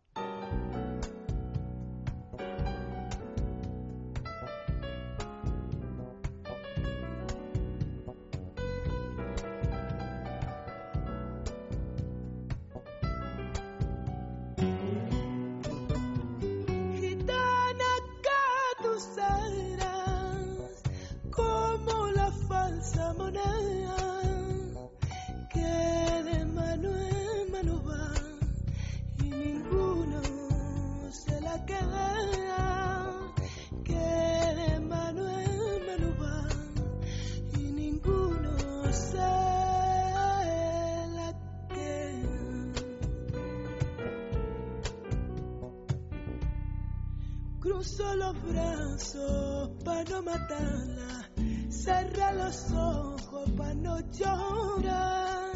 Cruzo 47.77 48.15
los 48.15 48.33
brazos 48.41 49.69
para 49.85 50.03
no 50.05 50.23
matarla, 50.23 51.29
cerra 51.69 52.33
los 52.33 52.71
ojos 52.71 53.51
para 53.55 53.75
no 53.75 53.99
llorar. 54.13 55.51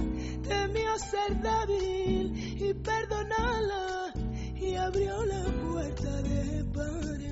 Temió 0.48 1.00
ser 1.00 1.42
débil 1.42 2.62
y 2.62 2.74
perdonarla. 2.76 4.14
Y 4.56 4.76
abrió 4.76 5.26
la 5.26 5.46
puerta 5.64 6.22
de 6.22 6.64
par 6.66 7.31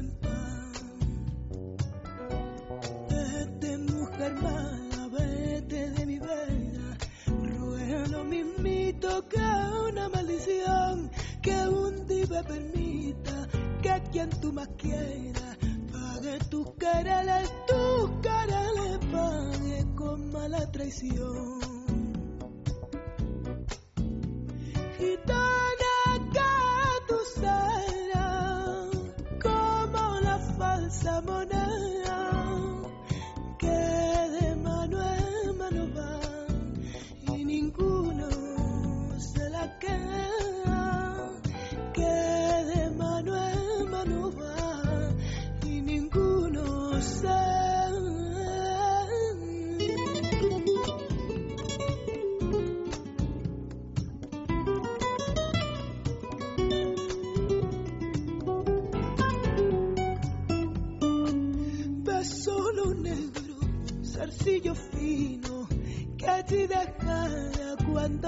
quien 14.12 14.30
tú 14.42 14.52
más 14.54 14.68
quieras 14.78 15.58
pague 15.92 16.40
tus 16.50 16.72
quereres, 16.76 17.52
tus 17.68 18.12
quereres 18.22 18.98
pague 19.12 19.86
con 19.96 20.32
mala 20.32 20.72
traición. 20.72 21.49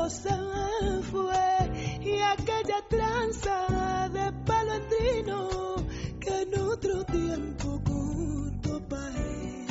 Se 0.09 0.29
fue, 1.11 1.99
y 2.01 2.19
aquella 2.21 2.81
tranza 2.89 4.09
de 4.09 4.31
palatino 4.45 5.49
que 6.19 6.41
en 6.41 6.59
otro 6.59 7.03
tiempo 7.05 7.81
junto 7.85 8.81
él. 9.17 9.65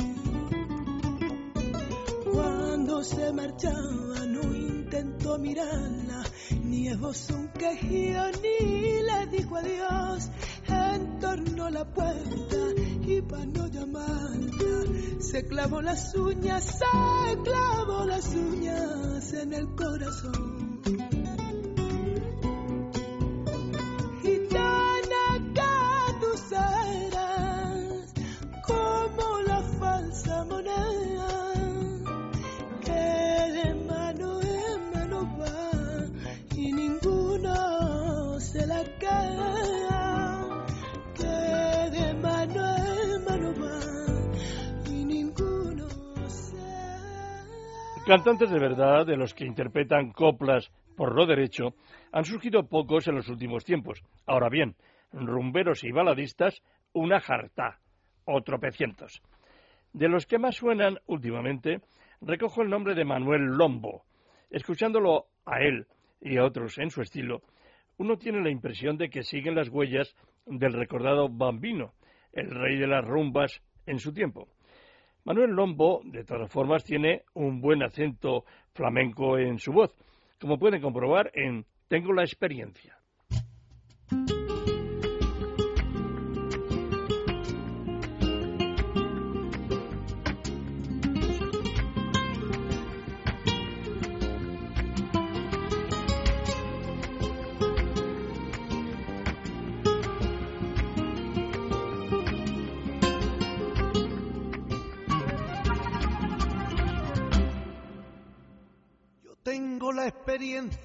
Cuando 2.31 3.03
se 3.03 3.33
marchaba 3.33 4.25
no 4.25 4.41
intentó 4.55 5.37
mirarla, 5.37 6.23
ni 6.63 6.87
esbozó 6.87 7.35
un 7.35 7.47
quejío, 7.49 8.23
ni 8.41 9.01
le 9.01 9.37
dijo 9.37 9.55
adiós, 9.57 10.29
entornó 10.67 11.69
la 11.69 11.85
puerta 11.85 12.57
y 13.17 13.21
para 13.21 13.45
no 13.45 13.67
llamarla 13.67 14.41
se 15.19 15.45
clavó 15.45 15.81
las 15.81 16.15
uñas, 16.15 16.63
se 16.63 17.37
clavó 17.43 18.05
las 18.05 18.33
uñas 18.33 19.33
en 19.33 19.53
el 19.53 19.67
corazón. 19.75 20.70
Cantantes 48.11 48.51
de 48.51 48.59
verdad, 48.59 49.05
de 49.05 49.15
los 49.15 49.33
que 49.33 49.45
interpretan 49.45 50.11
coplas 50.11 50.69
por 50.97 51.15
lo 51.15 51.25
derecho, 51.25 51.75
han 52.11 52.25
surgido 52.25 52.67
pocos 52.67 53.07
en 53.07 53.15
los 53.15 53.29
últimos 53.29 53.63
tiempos. 53.63 54.03
Ahora 54.27 54.49
bien, 54.49 54.75
rumberos 55.13 55.85
y 55.85 55.93
baladistas, 55.93 56.61
una 56.91 57.21
jartá, 57.21 57.79
o 58.25 58.41
tropecientos. 58.41 59.21
De 59.93 60.09
los 60.09 60.25
que 60.25 60.39
más 60.39 60.57
suenan 60.57 60.97
últimamente, 61.05 61.79
recojo 62.19 62.63
el 62.63 62.69
nombre 62.69 62.95
de 62.95 63.05
Manuel 63.05 63.43
Lombo. 63.45 64.03
Escuchándolo 64.49 65.27
a 65.45 65.61
él 65.61 65.87
y 66.19 66.35
a 66.35 66.43
otros 66.43 66.79
en 66.79 66.89
su 66.89 67.01
estilo, 67.01 67.43
uno 67.97 68.17
tiene 68.17 68.41
la 68.41 68.51
impresión 68.51 68.97
de 68.97 69.09
que 69.09 69.23
siguen 69.23 69.55
las 69.55 69.69
huellas 69.69 70.13
del 70.45 70.73
recordado 70.73 71.29
Bambino, 71.29 71.93
el 72.33 72.49
rey 72.49 72.77
de 72.77 72.87
las 72.87 73.05
rumbas 73.05 73.61
en 73.85 73.99
su 73.99 74.11
tiempo. 74.11 74.49
Manuel 75.23 75.51
Lombo, 75.51 76.01
de 76.03 76.23
todas 76.23 76.51
formas, 76.51 76.83
tiene 76.83 77.23
un 77.33 77.61
buen 77.61 77.83
acento 77.83 78.45
flamenco 78.73 79.37
en 79.37 79.59
su 79.59 79.71
voz, 79.71 79.95
como 80.39 80.57
pueden 80.57 80.81
comprobar 80.81 81.31
en 81.33 81.65
Tengo 81.87 82.13
la 82.13 82.23
experiencia. 82.23 83.00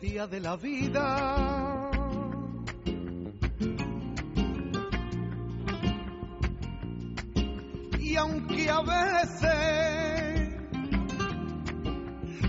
Experiencia 0.07 0.27
de 0.27 0.41
la 0.41 0.57
vida. 0.57 1.91
Y 7.99 8.17
aunque 8.17 8.71
a 8.71 8.81
veces 8.81 10.55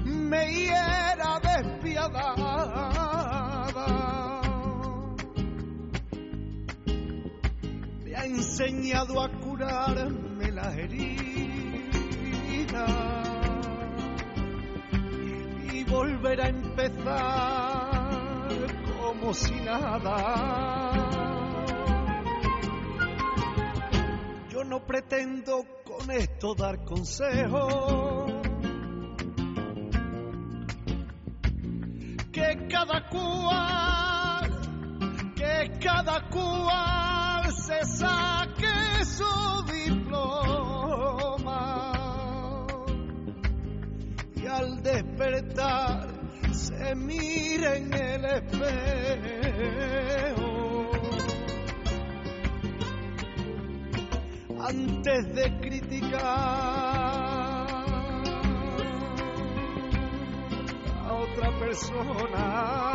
me 0.05 0.53
hiera 0.53 1.39
despiadada, 1.41 2.72
me 8.03 8.16
ha 8.16 8.26
enseñado 8.26 9.22
a 9.22 9.32
curarme 9.39 10.51
las 10.51 10.78
heridas 10.78 11.18
volver 15.88 16.41
a 16.41 16.49
empezar 16.49 18.09
como 18.99 19.33
si 19.33 19.55
nada. 19.61 20.93
Yo 24.49 24.63
no 24.63 24.85
pretendo 24.85 25.65
con 25.83 26.11
esto 26.11 26.53
dar 26.55 26.83
consejos. 26.83 28.31
Que 32.31 32.67
cada 32.69 33.09
cual, 33.09 34.51
que 35.35 35.79
cada 35.83 36.29
cual 36.29 37.51
se 37.53 37.83
saque 37.85 39.05
su 39.05 39.63
diploma 39.65 39.96
despertar 44.88 46.07
se 46.53 46.95
mire 46.95 47.77
en 47.77 47.93
el 47.93 48.25
espejo. 48.25 48.88
Antes 54.59 55.35
de 55.35 55.59
criticar 55.59 56.21
a 61.03 61.13
otra 61.13 61.59
persona. 61.59 62.88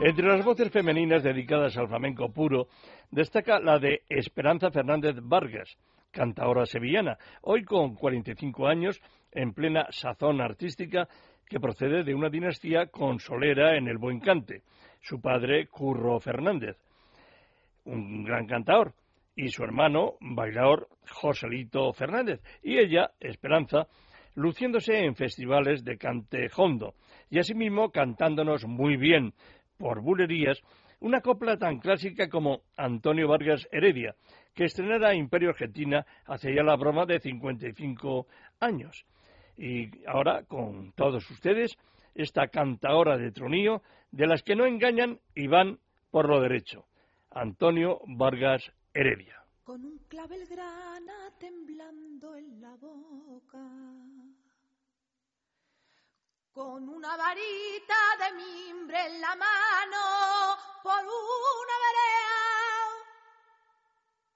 Entre 0.00 0.26
las 0.26 0.44
voces 0.44 0.70
femeninas 0.70 1.22
dedicadas 1.22 1.76
al 1.76 1.88
flamenco 1.88 2.32
puro, 2.32 2.68
destaca 3.10 3.58
la 3.60 3.78
de 3.78 4.02
Esperanza 4.08 4.70
Fernández 4.70 5.16
Vargas, 5.22 5.76
cantaora 6.10 6.66
sevillana, 6.66 7.16
hoy 7.42 7.64
con 7.64 7.94
45 7.94 8.66
años, 8.66 9.00
en 9.34 9.52
plena 9.52 9.86
sazón 9.90 10.40
artística, 10.40 11.08
que 11.46 11.60
procede 11.60 12.04
de 12.04 12.14
una 12.14 12.30
dinastía 12.30 12.86
consolera 12.86 13.76
en 13.76 13.88
el 13.88 13.98
buen 13.98 14.20
cante, 14.20 14.62
su 15.00 15.20
padre 15.20 15.66
Curro 15.66 16.18
Fernández, 16.20 16.76
un 17.84 18.24
gran 18.24 18.46
cantaor, 18.46 18.94
y 19.36 19.48
su 19.48 19.64
hermano, 19.64 20.14
bailador 20.20 20.88
Joselito 21.10 21.92
Fernández, 21.92 22.40
y 22.62 22.78
ella, 22.78 23.10
Esperanza, 23.20 23.86
luciéndose 24.34 25.04
en 25.04 25.14
festivales 25.14 25.84
de 25.84 25.98
cante 25.98 26.48
hondo, 26.56 26.94
y 27.30 27.38
asimismo 27.38 27.90
cantándonos 27.90 28.64
muy 28.64 28.96
bien, 28.96 29.34
por 29.76 30.00
bulerías, 30.00 30.60
una 31.00 31.20
copla 31.20 31.58
tan 31.58 31.80
clásica 31.80 32.28
como 32.28 32.62
Antonio 32.76 33.28
Vargas 33.28 33.68
Heredia, 33.70 34.14
que 34.54 34.64
estrenara 34.64 35.14
Imperio 35.14 35.50
Argentina 35.50 36.06
hace 36.26 36.54
ya 36.54 36.62
la 36.62 36.76
broma 36.76 37.04
de 37.04 37.18
55 37.18 38.26
años. 38.60 39.04
Y 39.56 40.06
ahora, 40.06 40.44
con 40.44 40.92
todos 40.92 41.28
ustedes, 41.30 41.76
esta 42.14 42.48
cantaora 42.48 43.16
de 43.16 43.32
tronío, 43.32 43.82
de 44.10 44.26
las 44.26 44.42
que 44.42 44.56
no 44.56 44.66
engañan 44.66 45.20
y 45.34 45.46
van 45.46 45.78
por 46.10 46.28
lo 46.28 46.40
derecho, 46.40 46.86
Antonio 47.30 48.00
Vargas 48.06 48.72
Heredia. 48.92 49.42
Con 49.64 49.84
un 49.84 49.98
clavel 50.08 50.46
grana 50.46 51.32
temblando 51.38 52.36
en 52.36 52.60
la 52.60 52.76
boca 52.76 53.58
con 56.54 56.88
una 56.88 57.16
varita 57.16 57.96
de 58.16 58.32
mimbre 58.36 59.06
en 59.06 59.20
la 59.20 59.34
mano 59.34 60.56
por 60.84 61.00
una 61.00 61.76
vereda 61.84 62.34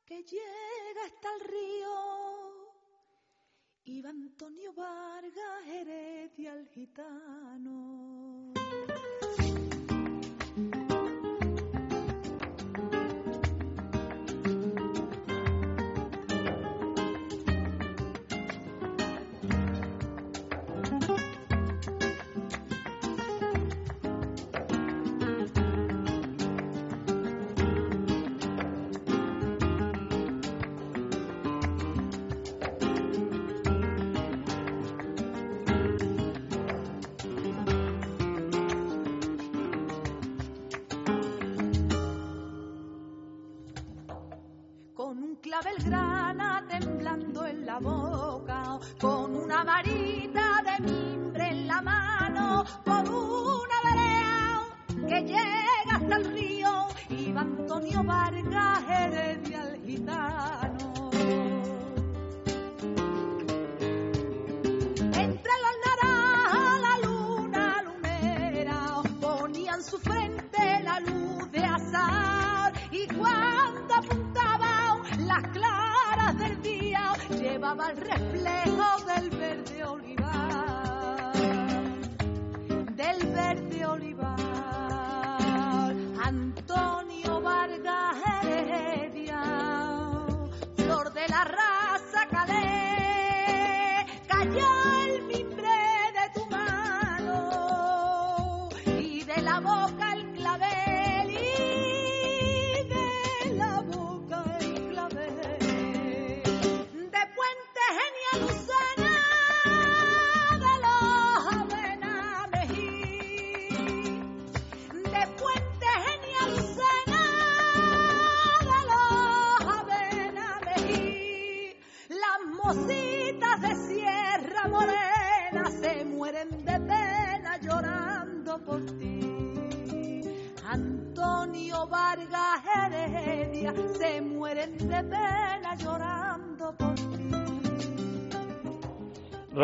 que 0.04 0.24
llega 0.24 1.04
hasta 1.04 1.32
el 1.34 1.40
río. 1.48 2.27
Iba 3.90 4.10
Antonio 4.10 4.74
Vargas 4.74 5.66
Heredia 5.66 6.52
el 6.52 6.68
gitano. 6.68 8.52
Boca, 47.80 48.78
con 49.00 49.34
una 49.36 49.64
varita 49.64 50.62
de 50.64 50.92
mimbre 50.92 51.48
en 51.50 51.68
la 51.68 51.80
mano, 51.80 52.64
el 77.90 77.96
reflejo. 77.96 78.57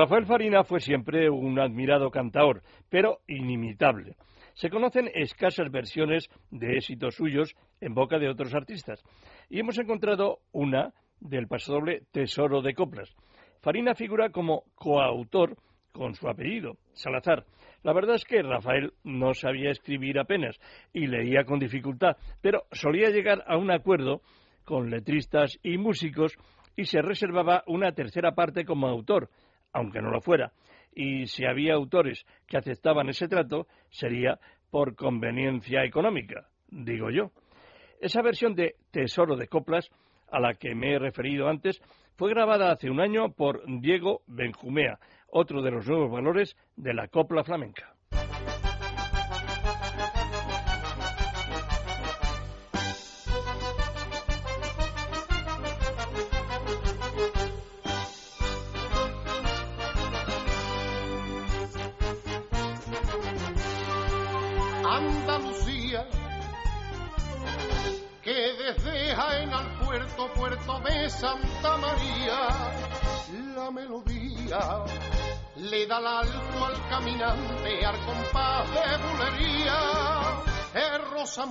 Rafael 0.04 0.26
Farina 0.26 0.64
fue 0.64 0.80
siempre 0.80 1.30
un 1.30 1.58
admirado 1.58 2.10
cantaor, 2.10 2.62
pero 2.90 3.20
inimitable. 3.26 4.16
Se 4.52 4.68
conocen 4.68 5.08
escasas 5.14 5.70
versiones 5.70 6.28
de 6.50 6.76
éxitos 6.76 7.14
suyos 7.14 7.56
en 7.80 7.94
boca 7.94 8.18
de 8.18 8.28
otros 8.28 8.54
artistas, 8.54 9.02
y 9.48 9.60
hemos 9.60 9.78
encontrado 9.78 10.40
una 10.52 10.92
del 11.20 11.48
pasodoble 11.48 12.02
Tesoro 12.12 12.60
de 12.60 12.74
Coplas. 12.74 13.16
Farina 13.62 13.94
figura 13.94 14.28
como 14.28 14.64
coautor 14.74 15.56
con 15.92 16.12
su 16.14 16.28
apellido, 16.28 16.76
Salazar. 16.92 17.46
La 17.82 17.94
verdad 17.94 18.16
es 18.16 18.26
que 18.26 18.42
Rafael 18.42 18.92
no 19.04 19.32
sabía 19.32 19.70
escribir 19.70 20.18
apenas 20.18 20.60
y 20.92 21.06
leía 21.06 21.44
con 21.44 21.58
dificultad, 21.58 22.18
pero 22.42 22.64
solía 22.72 23.08
llegar 23.08 23.42
a 23.46 23.56
un 23.56 23.70
acuerdo 23.70 24.20
con 24.66 24.90
letristas 24.90 25.58
y 25.62 25.78
músicos 25.78 26.36
y 26.76 26.84
se 26.84 27.00
reservaba 27.00 27.62
una 27.66 27.92
tercera 27.92 28.34
parte 28.34 28.64
como 28.64 28.88
autor, 28.88 29.30
aunque 29.74 30.00
no 30.00 30.10
lo 30.10 30.22
fuera. 30.22 30.52
Y 30.94 31.26
si 31.26 31.44
había 31.44 31.74
autores 31.74 32.24
que 32.46 32.56
aceptaban 32.56 33.08
ese 33.10 33.28
trato, 33.28 33.66
sería 33.90 34.38
por 34.70 34.94
conveniencia 34.94 35.84
económica, 35.84 36.48
digo 36.68 37.10
yo. 37.10 37.32
Esa 38.00 38.22
versión 38.22 38.54
de 38.54 38.76
Tesoro 38.90 39.36
de 39.36 39.48
Coplas, 39.48 39.90
a 40.30 40.40
la 40.40 40.54
que 40.54 40.74
me 40.74 40.94
he 40.94 40.98
referido 40.98 41.48
antes, 41.48 41.80
fue 42.16 42.30
grabada 42.30 42.70
hace 42.70 42.90
un 42.90 43.00
año 43.00 43.32
por 43.32 43.62
Diego 43.80 44.22
Benjumea, 44.26 44.98
otro 45.28 45.62
de 45.62 45.72
los 45.72 45.86
nuevos 45.86 46.10
valores 46.10 46.56
de 46.76 46.94
la 46.94 47.08
copla 47.08 47.42
flamenca. 47.42 47.93
Andalucía, 64.96 66.06
que 68.22 68.32
desde 68.32 69.14
Jaén 69.14 69.52
al 69.52 69.78
puerto, 69.78 70.32
puerto 70.34 70.80
de 70.80 71.10
Santa 71.10 71.76
María, 71.78 72.48
la 73.56 73.70
melodía 73.70 74.84
le 75.56 75.86
da 75.86 75.98
el 75.98 76.06
alto 76.06 76.64
al 76.64 76.88
caminante 76.88 77.86
al 77.86 77.98
compás 78.04 78.68
de 78.70 78.96
bulería. 78.98 79.78
Es 80.74 81.10
Rosa 81.10 81.44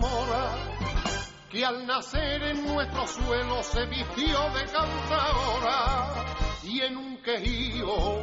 que 1.49 1.65
al 1.65 1.85
nacer 1.85 2.43
en 2.43 2.65
nuestro 2.65 3.07
suelo 3.07 3.61
se 3.61 3.85
vistió 3.85 4.39
de 4.55 4.65
cantadora 4.65 6.25
y 6.63 6.81
en 6.81 6.97
un 6.97 7.21
quejío 7.21 8.21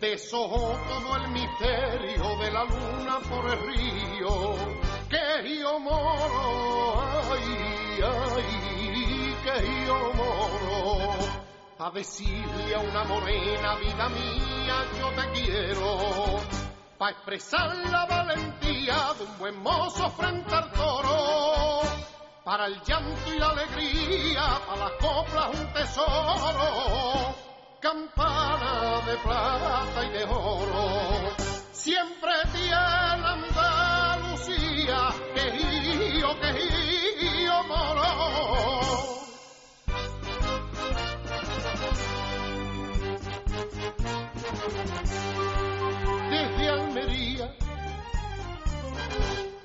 deshojó 0.00 0.76
todo 0.88 1.16
el 1.16 1.28
misterio 1.28 2.36
de 2.38 2.50
la 2.50 2.64
luna 2.64 3.18
por 3.28 3.50
el 3.50 3.60
río. 3.66 4.54
Quejío 5.08 5.78
moro, 5.78 7.00
ay, 7.32 8.00
ay, 8.02 9.36
quejío 9.44 10.12
moro. 10.14 11.44
A 11.78 11.90
decirle 11.90 12.74
a 12.74 12.78
una 12.78 13.04
morena, 13.04 13.74
vida 13.76 14.08
mía, 14.08 14.84
yo 14.98 15.10
te 15.10 15.30
quiero, 15.32 16.40
pa' 16.96 17.10
expresar 17.10 17.76
la 17.90 18.06
valentía 18.06 19.12
de 19.18 19.24
un 19.24 19.38
buen 19.38 19.62
mozo 19.62 20.08
frente 20.10 20.54
al 20.54 20.70
toro, 20.70 21.80
para 22.44 22.66
el 22.66 22.80
llanto 22.82 23.34
y 23.34 23.38
la 23.38 23.50
alegría, 23.50 24.60
para 24.66 24.88
las 24.88 24.92
coplas 24.92 25.48
un 25.58 25.72
tesoro, 25.72 27.34
campana 27.84 29.02
de 29.04 29.16
plata 29.18 30.06
y 30.06 30.10
de 30.16 30.24
oro, 30.24 31.36
siempre 31.70 32.32
tiene 32.50 32.74
Andalucía, 33.36 35.00
quejío, 35.34 36.40
quejío, 36.40 37.62
moro. 37.64 38.04
desde 46.30 46.68
Almería 46.70 47.54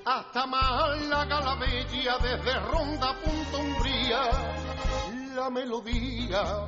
hasta 0.06 0.46
Málaga 0.46 1.40
la 1.40 1.56
Bella, 1.56 2.18
desde 2.22 2.60
Ronda 2.60 3.12
a 3.12 3.14
Punta 3.14 3.58
Umbría, 3.58 4.22
la 5.36 5.50
melodía, 5.50 6.68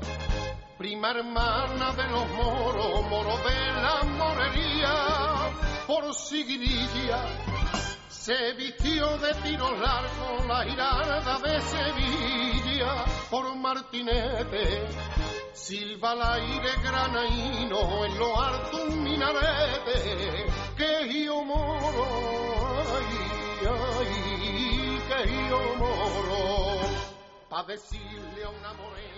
prima 0.81 1.11
hermana 1.11 1.91
de 1.91 2.07
los 2.07 2.27
moros, 2.29 3.07
moro 3.07 3.37
de 3.37 3.81
la 3.83 4.01
morería, 4.17 5.53
por 5.85 6.11
Siguirilla, 6.11 7.21
se 8.09 8.53
vistió 8.53 9.15
de 9.19 9.31
tiro 9.43 9.77
largo 9.77 10.43
la 10.47 10.63
girarda 10.63 11.37
de 11.37 11.61
Sevilla, 11.61 13.05
por 13.29 13.55
martinete, 13.57 14.87
silba 15.53 16.13
al 16.13 16.41
aire 16.41 16.71
granaíno 16.83 18.03
en 18.05 18.17
lo 18.17 18.41
alto 18.41 18.77
un 18.83 19.03
minarete, 19.03 20.47
que 20.75 21.25
yo 21.25 21.43
moro, 21.43 22.07
ay, 22.97 23.69
ay, 23.69 24.99
que 25.09 25.47
yo 25.47 25.75
moro, 25.77 26.60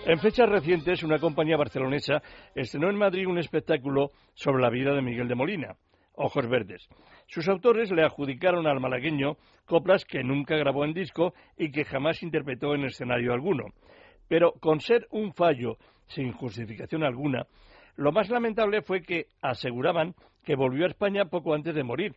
En 0.06 0.18
fechas 0.18 0.48
recientes, 0.48 1.04
una 1.04 1.20
compañía 1.20 1.56
barcelonesa 1.56 2.20
estrenó 2.54 2.90
en 2.90 2.96
Madrid 2.96 3.28
un 3.28 3.38
espectáculo 3.38 4.10
sobre 4.34 4.60
la 4.60 4.70
vida 4.70 4.92
de 4.92 5.02
Miguel 5.02 5.28
de 5.28 5.36
Molina, 5.36 5.76
Ojos 6.14 6.48
Verdes. 6.48 6.88
Sus 7.26 7.48
autores 7.48 7.92
le 7.92 8.02
adjudicaron 8.02 8.66
al 8.66 8.80
malagueño 8.80 9.36
coplas 9.66 10.04
que 10.04 10.24
nunca 10.24 10.56
grabó 10.56 10.84
en 10.84 10.94
disco 10.94 11.32
y 11.56 11.70
que 11.70 11.84
jamás 11.84 12.22
interpretó 12.24 12.74
en 12.74 12.84
escenario 12.84 13.32
alguno. 13.32 13.66
Pero 14.28 14.52
con 14.60 14.80
ser 14.80 15.06
un 15.10 15.32
fallo 15.32 15.78
sin 16.06 16.32
justificación 16.32 17.04
alguna, 17.04 17.46
lo 17.94 18.10
más 18.10 18.28
lamentable 18.30 18.82
fue 18.82 19.02
que 19.02 19.26
aseguraban 19.42 20.14
que 20.42 20.56
volvió 20.56 20.84
a 20.84 20.88
España 20.88 21.26
poco 21.26 21.54
antes 21.54 21.74
de 21.74 21.84
morir 21.84 22.16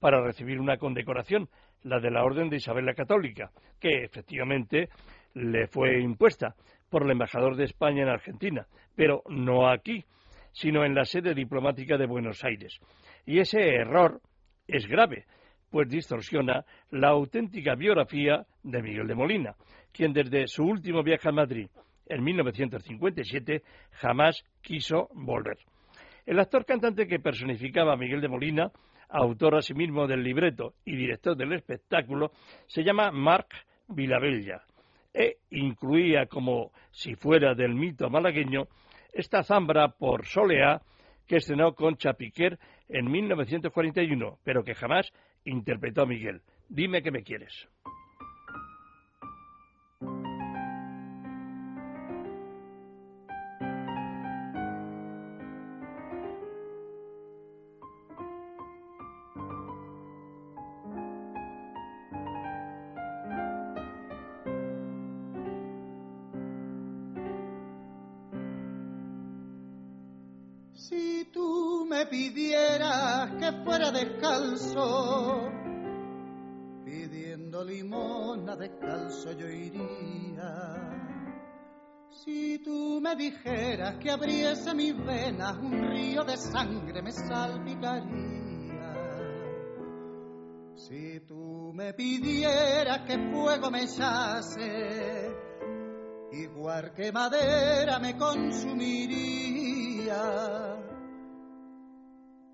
para 0.00 0.20
recibir 0.20 0.58
una 0.58 0.76
condecoración, 0.76 1.48
la 1.84 2.00
de 2.00 2.10
la 2.10 2.24
Orden 2.24 2.48
de 2.50 2.56
Isabel 2.56 2.86
la 2.86 2.94
Católica, 2.94 3.52
que 3.78 4.02
efectivamente 4.04 4.88
le 5.34 5.66
fue 5.66 6.00
impuesta 6.00 6.54
por 6.90 7.04
el 7.04 7.10
embajador 7.10 7.56
de 7.56 7.64
España 7.64 8.02
en 8.02 8.08
Argentina, 8.08 8.66
pero 8.94 9.22
no 9.28 9.68
aquí, 9.68 10.04
sino 10.52 10.84
en 10.84 10.94
la 10.94 11.04
sede 11.04 11.34
diplomática 11.34 11.96
de 11.96 12.06
Buenos 12.06 12.44
Aires. 12.44 12.78
Y 13.24 13.38
ese 13.38 13.60
error 13.74 14.20
es 14.66 14.86
grave, 14.86 15.24
pues 15.70 15.88
distorsiona 15.88 16.64
la 16.90 17.08
auténtica 17.08 17.74
biografía 17.74 18.44
de 18.62 18.82
Miguel 18.82 19.06
de 19.06 19.14
Molina, 19.14 19.54
quien 19.90 20.12
desde 20.12 20.46
su 20.46 20.64
último 20.64 21.02
viaje 21.02 21.28
a 21.28 21.32
Madrid 21.32 21.68
en 22.06 22.22
1957 22.22 23.62
jamás 23.92 24.44
quiso 24.60 25.08
volver. 25.14 25.56
El 26.26 26.38
actor 26.38 26.64
cantante 26.64 27.06
que 27.06 27.20
personificaba 27.20 27.94
a 27.94 27.96
Miguel 27.96 28.20
de 28.20 28.28
Molina, 28.28 28.70
autor 29.08 29.56
asimismo 29.56 30.06
del 30.06 30.22
libreto 30.22 30.74
y 30.84 30.94
director 30.94 31.36
del 31.36 31.54
espectáculo, 31.54 32.32
se 32.66 32.84
llama 32.84 33.10
Marc 33.10 33.48
Vilabella 33.88 34.62
e 35.14 35.38
incluía 35.50 36.26
como 36.26 36.72
si 36.90 37.14
fuera 37.14 37.54
del 37.54 37.74
mito 37.74 38.08
malagueño 38.10 38.66
esta 39.12 39.42
zambra 39.42 39.88
por 39.88 40.26
Soleá 40.26 40.80
que 41.26 41.36
estrenó 41.36 41.74
con 41.74 41.96
Chapiquer 41.96 42.58
en 42.88 43.10
1941, 43.10 44.38
pero 44.44 44.64
que 44.64 44.74
jamás 44.74 45.12
interpretó 45.44 46.02
a 46.02 46.06
Miguel. 46.06 46.42
Dime 46.68 47.02
que 47.02 47.10
me 47.10 47.22
quieres. 47.22 47.68
Pidiendo 76.84 77.64
limosna 77.64 78.56
descalzo 78.56 79.32
yo 79.32 79.48
iría. 79.48 80.92
Si 82.10 82.58
tú 82.58 83.00
me 83.00 83.16
dijeras 83.16 83.96
que 83.98 84.10
abriese 84.10 84.74
mis 84.74 84.94
venas, 84.96 85.56
un 85.56 85.88
río 85.88 86.24
de 86.24 86.36
sangre 86.36 87.00
me 87.02 87.10
salpicaría. 87.12 88.12
Si 90.74 91.20
tú 91.20 91.72
me 91.74 91.94
pidieras 91.94 93.06
que 93.06 93.16
fuego 93.32 93.70
me 93.70 93.84
echase, 93.84 95.34
igual 96.32 96.92
que 96.92 97.10
madera 97.10 97.98
me 97.98 98.16
consumiría. 98.16 99.12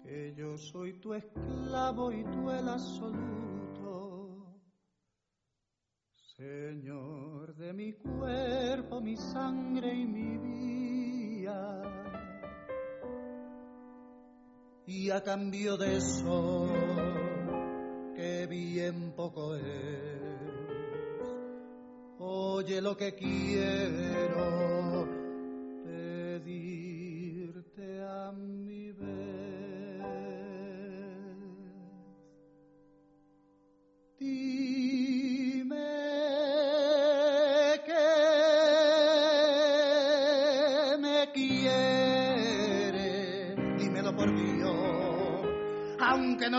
Que 0.09 0.35
yo 0.35 0.57
soy 0.57 0.95
tu 1.01 1.13
esclavo 1.13 2.11
y 2.11 2.25
tú 2.25 2.51
el 2.51 2.67
absoluto. 2.67 4.57
Señor 6.35 7.55
de 7.55 7.75
mi 7.75 7.93
cuerpo, 7.93 9.03
mi 9.03 9.17
sangre 9.17 9.93
y 9.93 10.07
mi 10.07 10.39
vida. 10.39 11.83
Y 14.87 15.11
a 15.11 15.23
cambio 15.23 15.77
de 15.77 15.99
eso, 15.99 16.69
que 18.17 18.47
bien 18.47 19.13
poco 19.15 19.57
es. 19.57 20.19
Oye 22.19 22.81
lo 22.81 22.97
que 22.97 23.15
quiero 23.15 24.78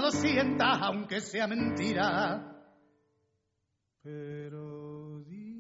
lo 0.10 0.20
sientas, 0.20 0.80
aunque 0.82 1.22
sea 1.22 1.47
mentira. 1.47 2.43
Pero 4.01 5.20
dímelo, 5.26 5.60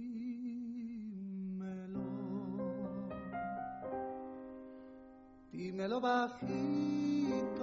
dímelo 5.51 6.01
bajito, 6.01 7.57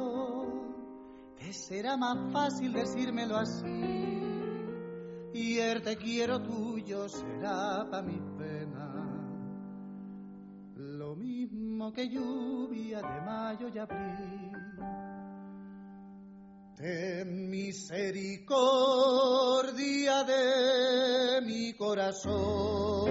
te 1.37 1.53
será 1.53 1.97
más 1.97 2.33
fácil 2.33 2.73
decírmelo 2.73 3.37
así. 3.37 3.67
Y 5.33 5.59
el 5.59 5.83
te 5.83 5.97
quiero 5.97 6.41
tuyo 6.41 7.09
será 7.09 7.87
pa' 7.91 8.03
mis 8.03 8.23
penas, 8.39 9.25
lo 10.77 11.17
mismo 11.17 11.93
que 11.93 12.09
lluvia 12.09 12.99
de 12.99 13.21
mayo 13.23 13.69
y 13.75 13.79
abril. 13.79 14.46
Misericordia 17.89 20.25
de 20.25 21.41
mi 21.43 21.73
corazón. 21.75 23.07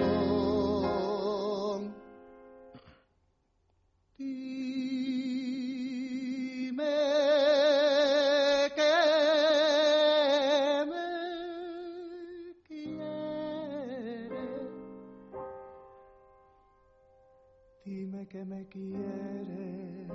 Dime 17.84 18.26
que 18.28 18.44
me 18.44 18.68
quieres. 18.68 18.76
Dime 18.76 19.08
que 19.24 19.24
me. 19.54 20.06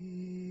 Dímelo. 0.00 0.49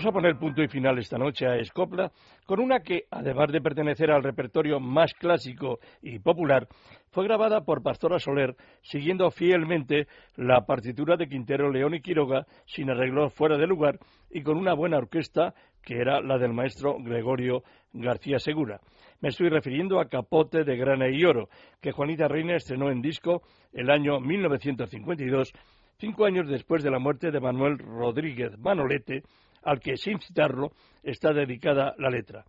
Vamos 0.00 0.14
a 0.14 0.18
poner 0.18 0.38
punto 0.38 0.62
y 0.62 0.68
final 0.68 0.98
esta 0.98 1.18
noche 1.18 1.46
a 1.46 1.56
Escopla 1.56 2.10
con 2.46 2.58
una 2.58 2.80
que, 2.80 3.04
además 3.10 3.52
de 3.52 3.60
pertenecer 3.60 4.10
al 4.10 4.22
repertorio 4.22 4.80
más 4.80 5.12
clásico 5.12 5.78
y 6.00 6.18
popular, 6.20 6.68
fue 7.10 7.24
grabada 7.24 7.66
por 7.66 7.82
Pastora 7.82 8.18
Soler 8.18 8.56
siguiendo 8.80 9.30
fielmente 9.30 10.08
la 10.36 10.64
partitura 10.64 11.18
de 11.18 11.28
Quintero 11.28 11.70
León 11.70 11.94
y 11.94 12.00
Quiroga 12.00 12.46
sin 12.64 12.88
arreglos 12.88 13.34
fuera 13.34 13.58
de 13.58 13.66
lugar 13.66 13.98
y 14.30 14.42
con 14.42 14.56
una 14.56 14.72
buena 14.72 14.96
orquesta 14.96 15.52
que 15.82 15.98
era 15.98 16.22
la 16.22 16.38
del 16.38 16.54
maestro 16.54 16.96
Gregorio 16.98 17.62
García 17.92 18.38
Segura. 18.38 18.80
Me 19.20 19.28
estoy 19.28 19.50
refiriendo 19.50 20.00
a 20.00 20.08
Capote 20.08 20.64
de 20.64 20.78
Grana 20.78 21.10
y 21.10 21.22
Oro, 21.26 21.50
que 21.82 21.92
Juanita 21.92 22.26
Reina 22.26 22.56
estrenó 22.56 22.90
en 22.90 23.02
disco 23.02 23.42
el 23.74 23.90
año 23.90 24.18
1952, 24.18 25.52
cinco 25.98 26.24
años 26.24 26.48
después 26.48 26.82
de 26.82 26.90
la 26.90 26.98
muerte 26.98 27.30
de 27.30 27.38
Manuel 27.38 27.76
Rodríguez 27.76 28.58
Manolete, 28.58 29.24
al 29.62 29.80
que, 29.80 29.96
sin 29.96 30.20
citarlo, 30.20 30.72
está 31.02 31.32
dedicada 31.32 31.94
la 31.98 32.10
letra. 32.10 32.44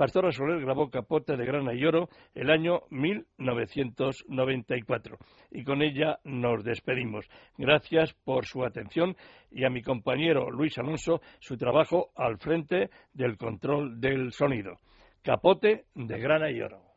Pastora 0.00 0.32
Soler 0.32 0.62
grabó 0.62 0.88
Capote 0.88 1.36
de 1.36 1.44
Grana 1.44 1.74
y 1.74 1.84
Oro 1.84 2.08
el 2.34 2.50
año 2.50 2.84
1994. 2.88 5.18
Y 5.50 5.62
con 5.62 5.82
ella 5.82 6.18
nos 6.24 6.64
despedimos. 6.64 7.28
Gracias 7.58 8.14
por 8.24 8.46
su 8.46 8.64
atención 8.64 9.14
y 9.50 9.64
a 9.64 9.68
mi 9.68 9.82
compañero 9.82 10.50
Luis 10.50 10.78
Alonso 10.78 11.20
su 11.38 11.58
trabajo 11.58 12.12
al 12.16 12.38
frente 12.38 12.88
del 13.12 13.36
control 13.36 14.00
del 14.00 14.32
sonido. 14.32 14.78
Capote 15.22 15.84
de 15.94 16.18
Grana 16.18 16.50
y 16.50 16.62
Oro. 16.62 16.89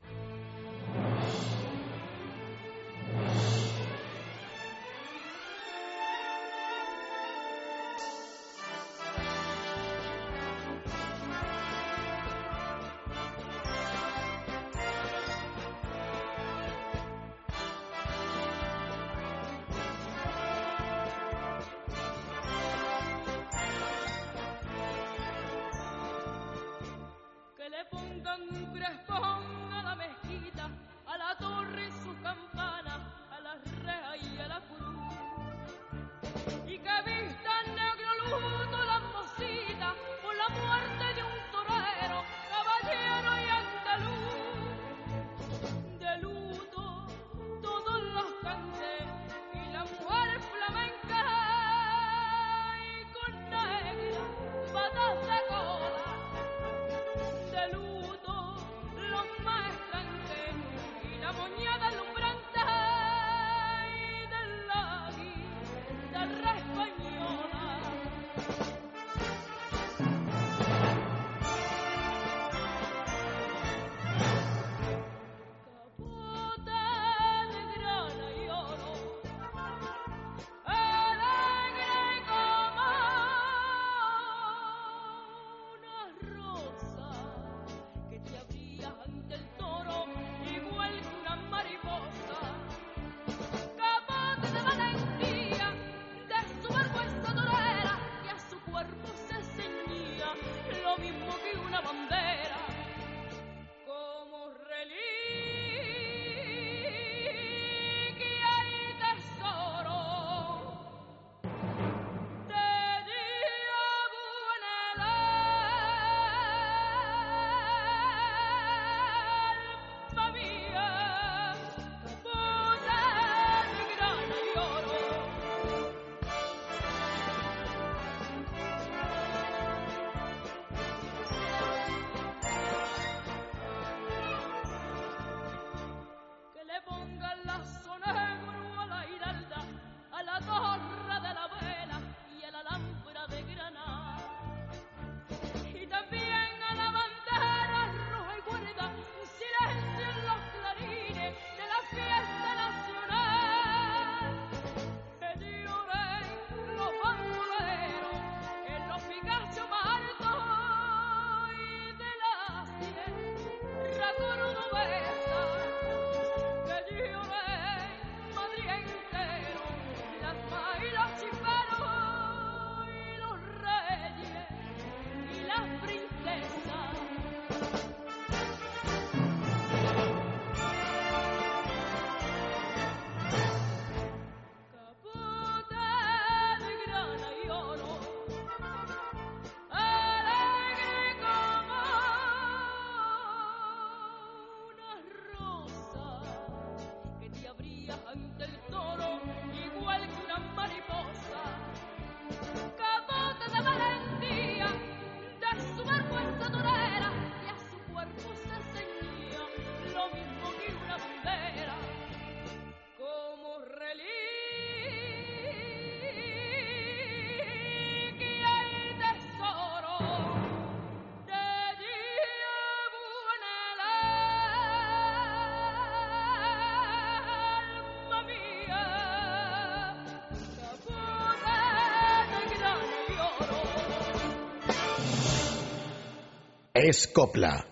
Es 236.76 237.08
copla. 237.08 237.68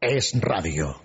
Es 0.00 0.32
radio. 0.40 0.99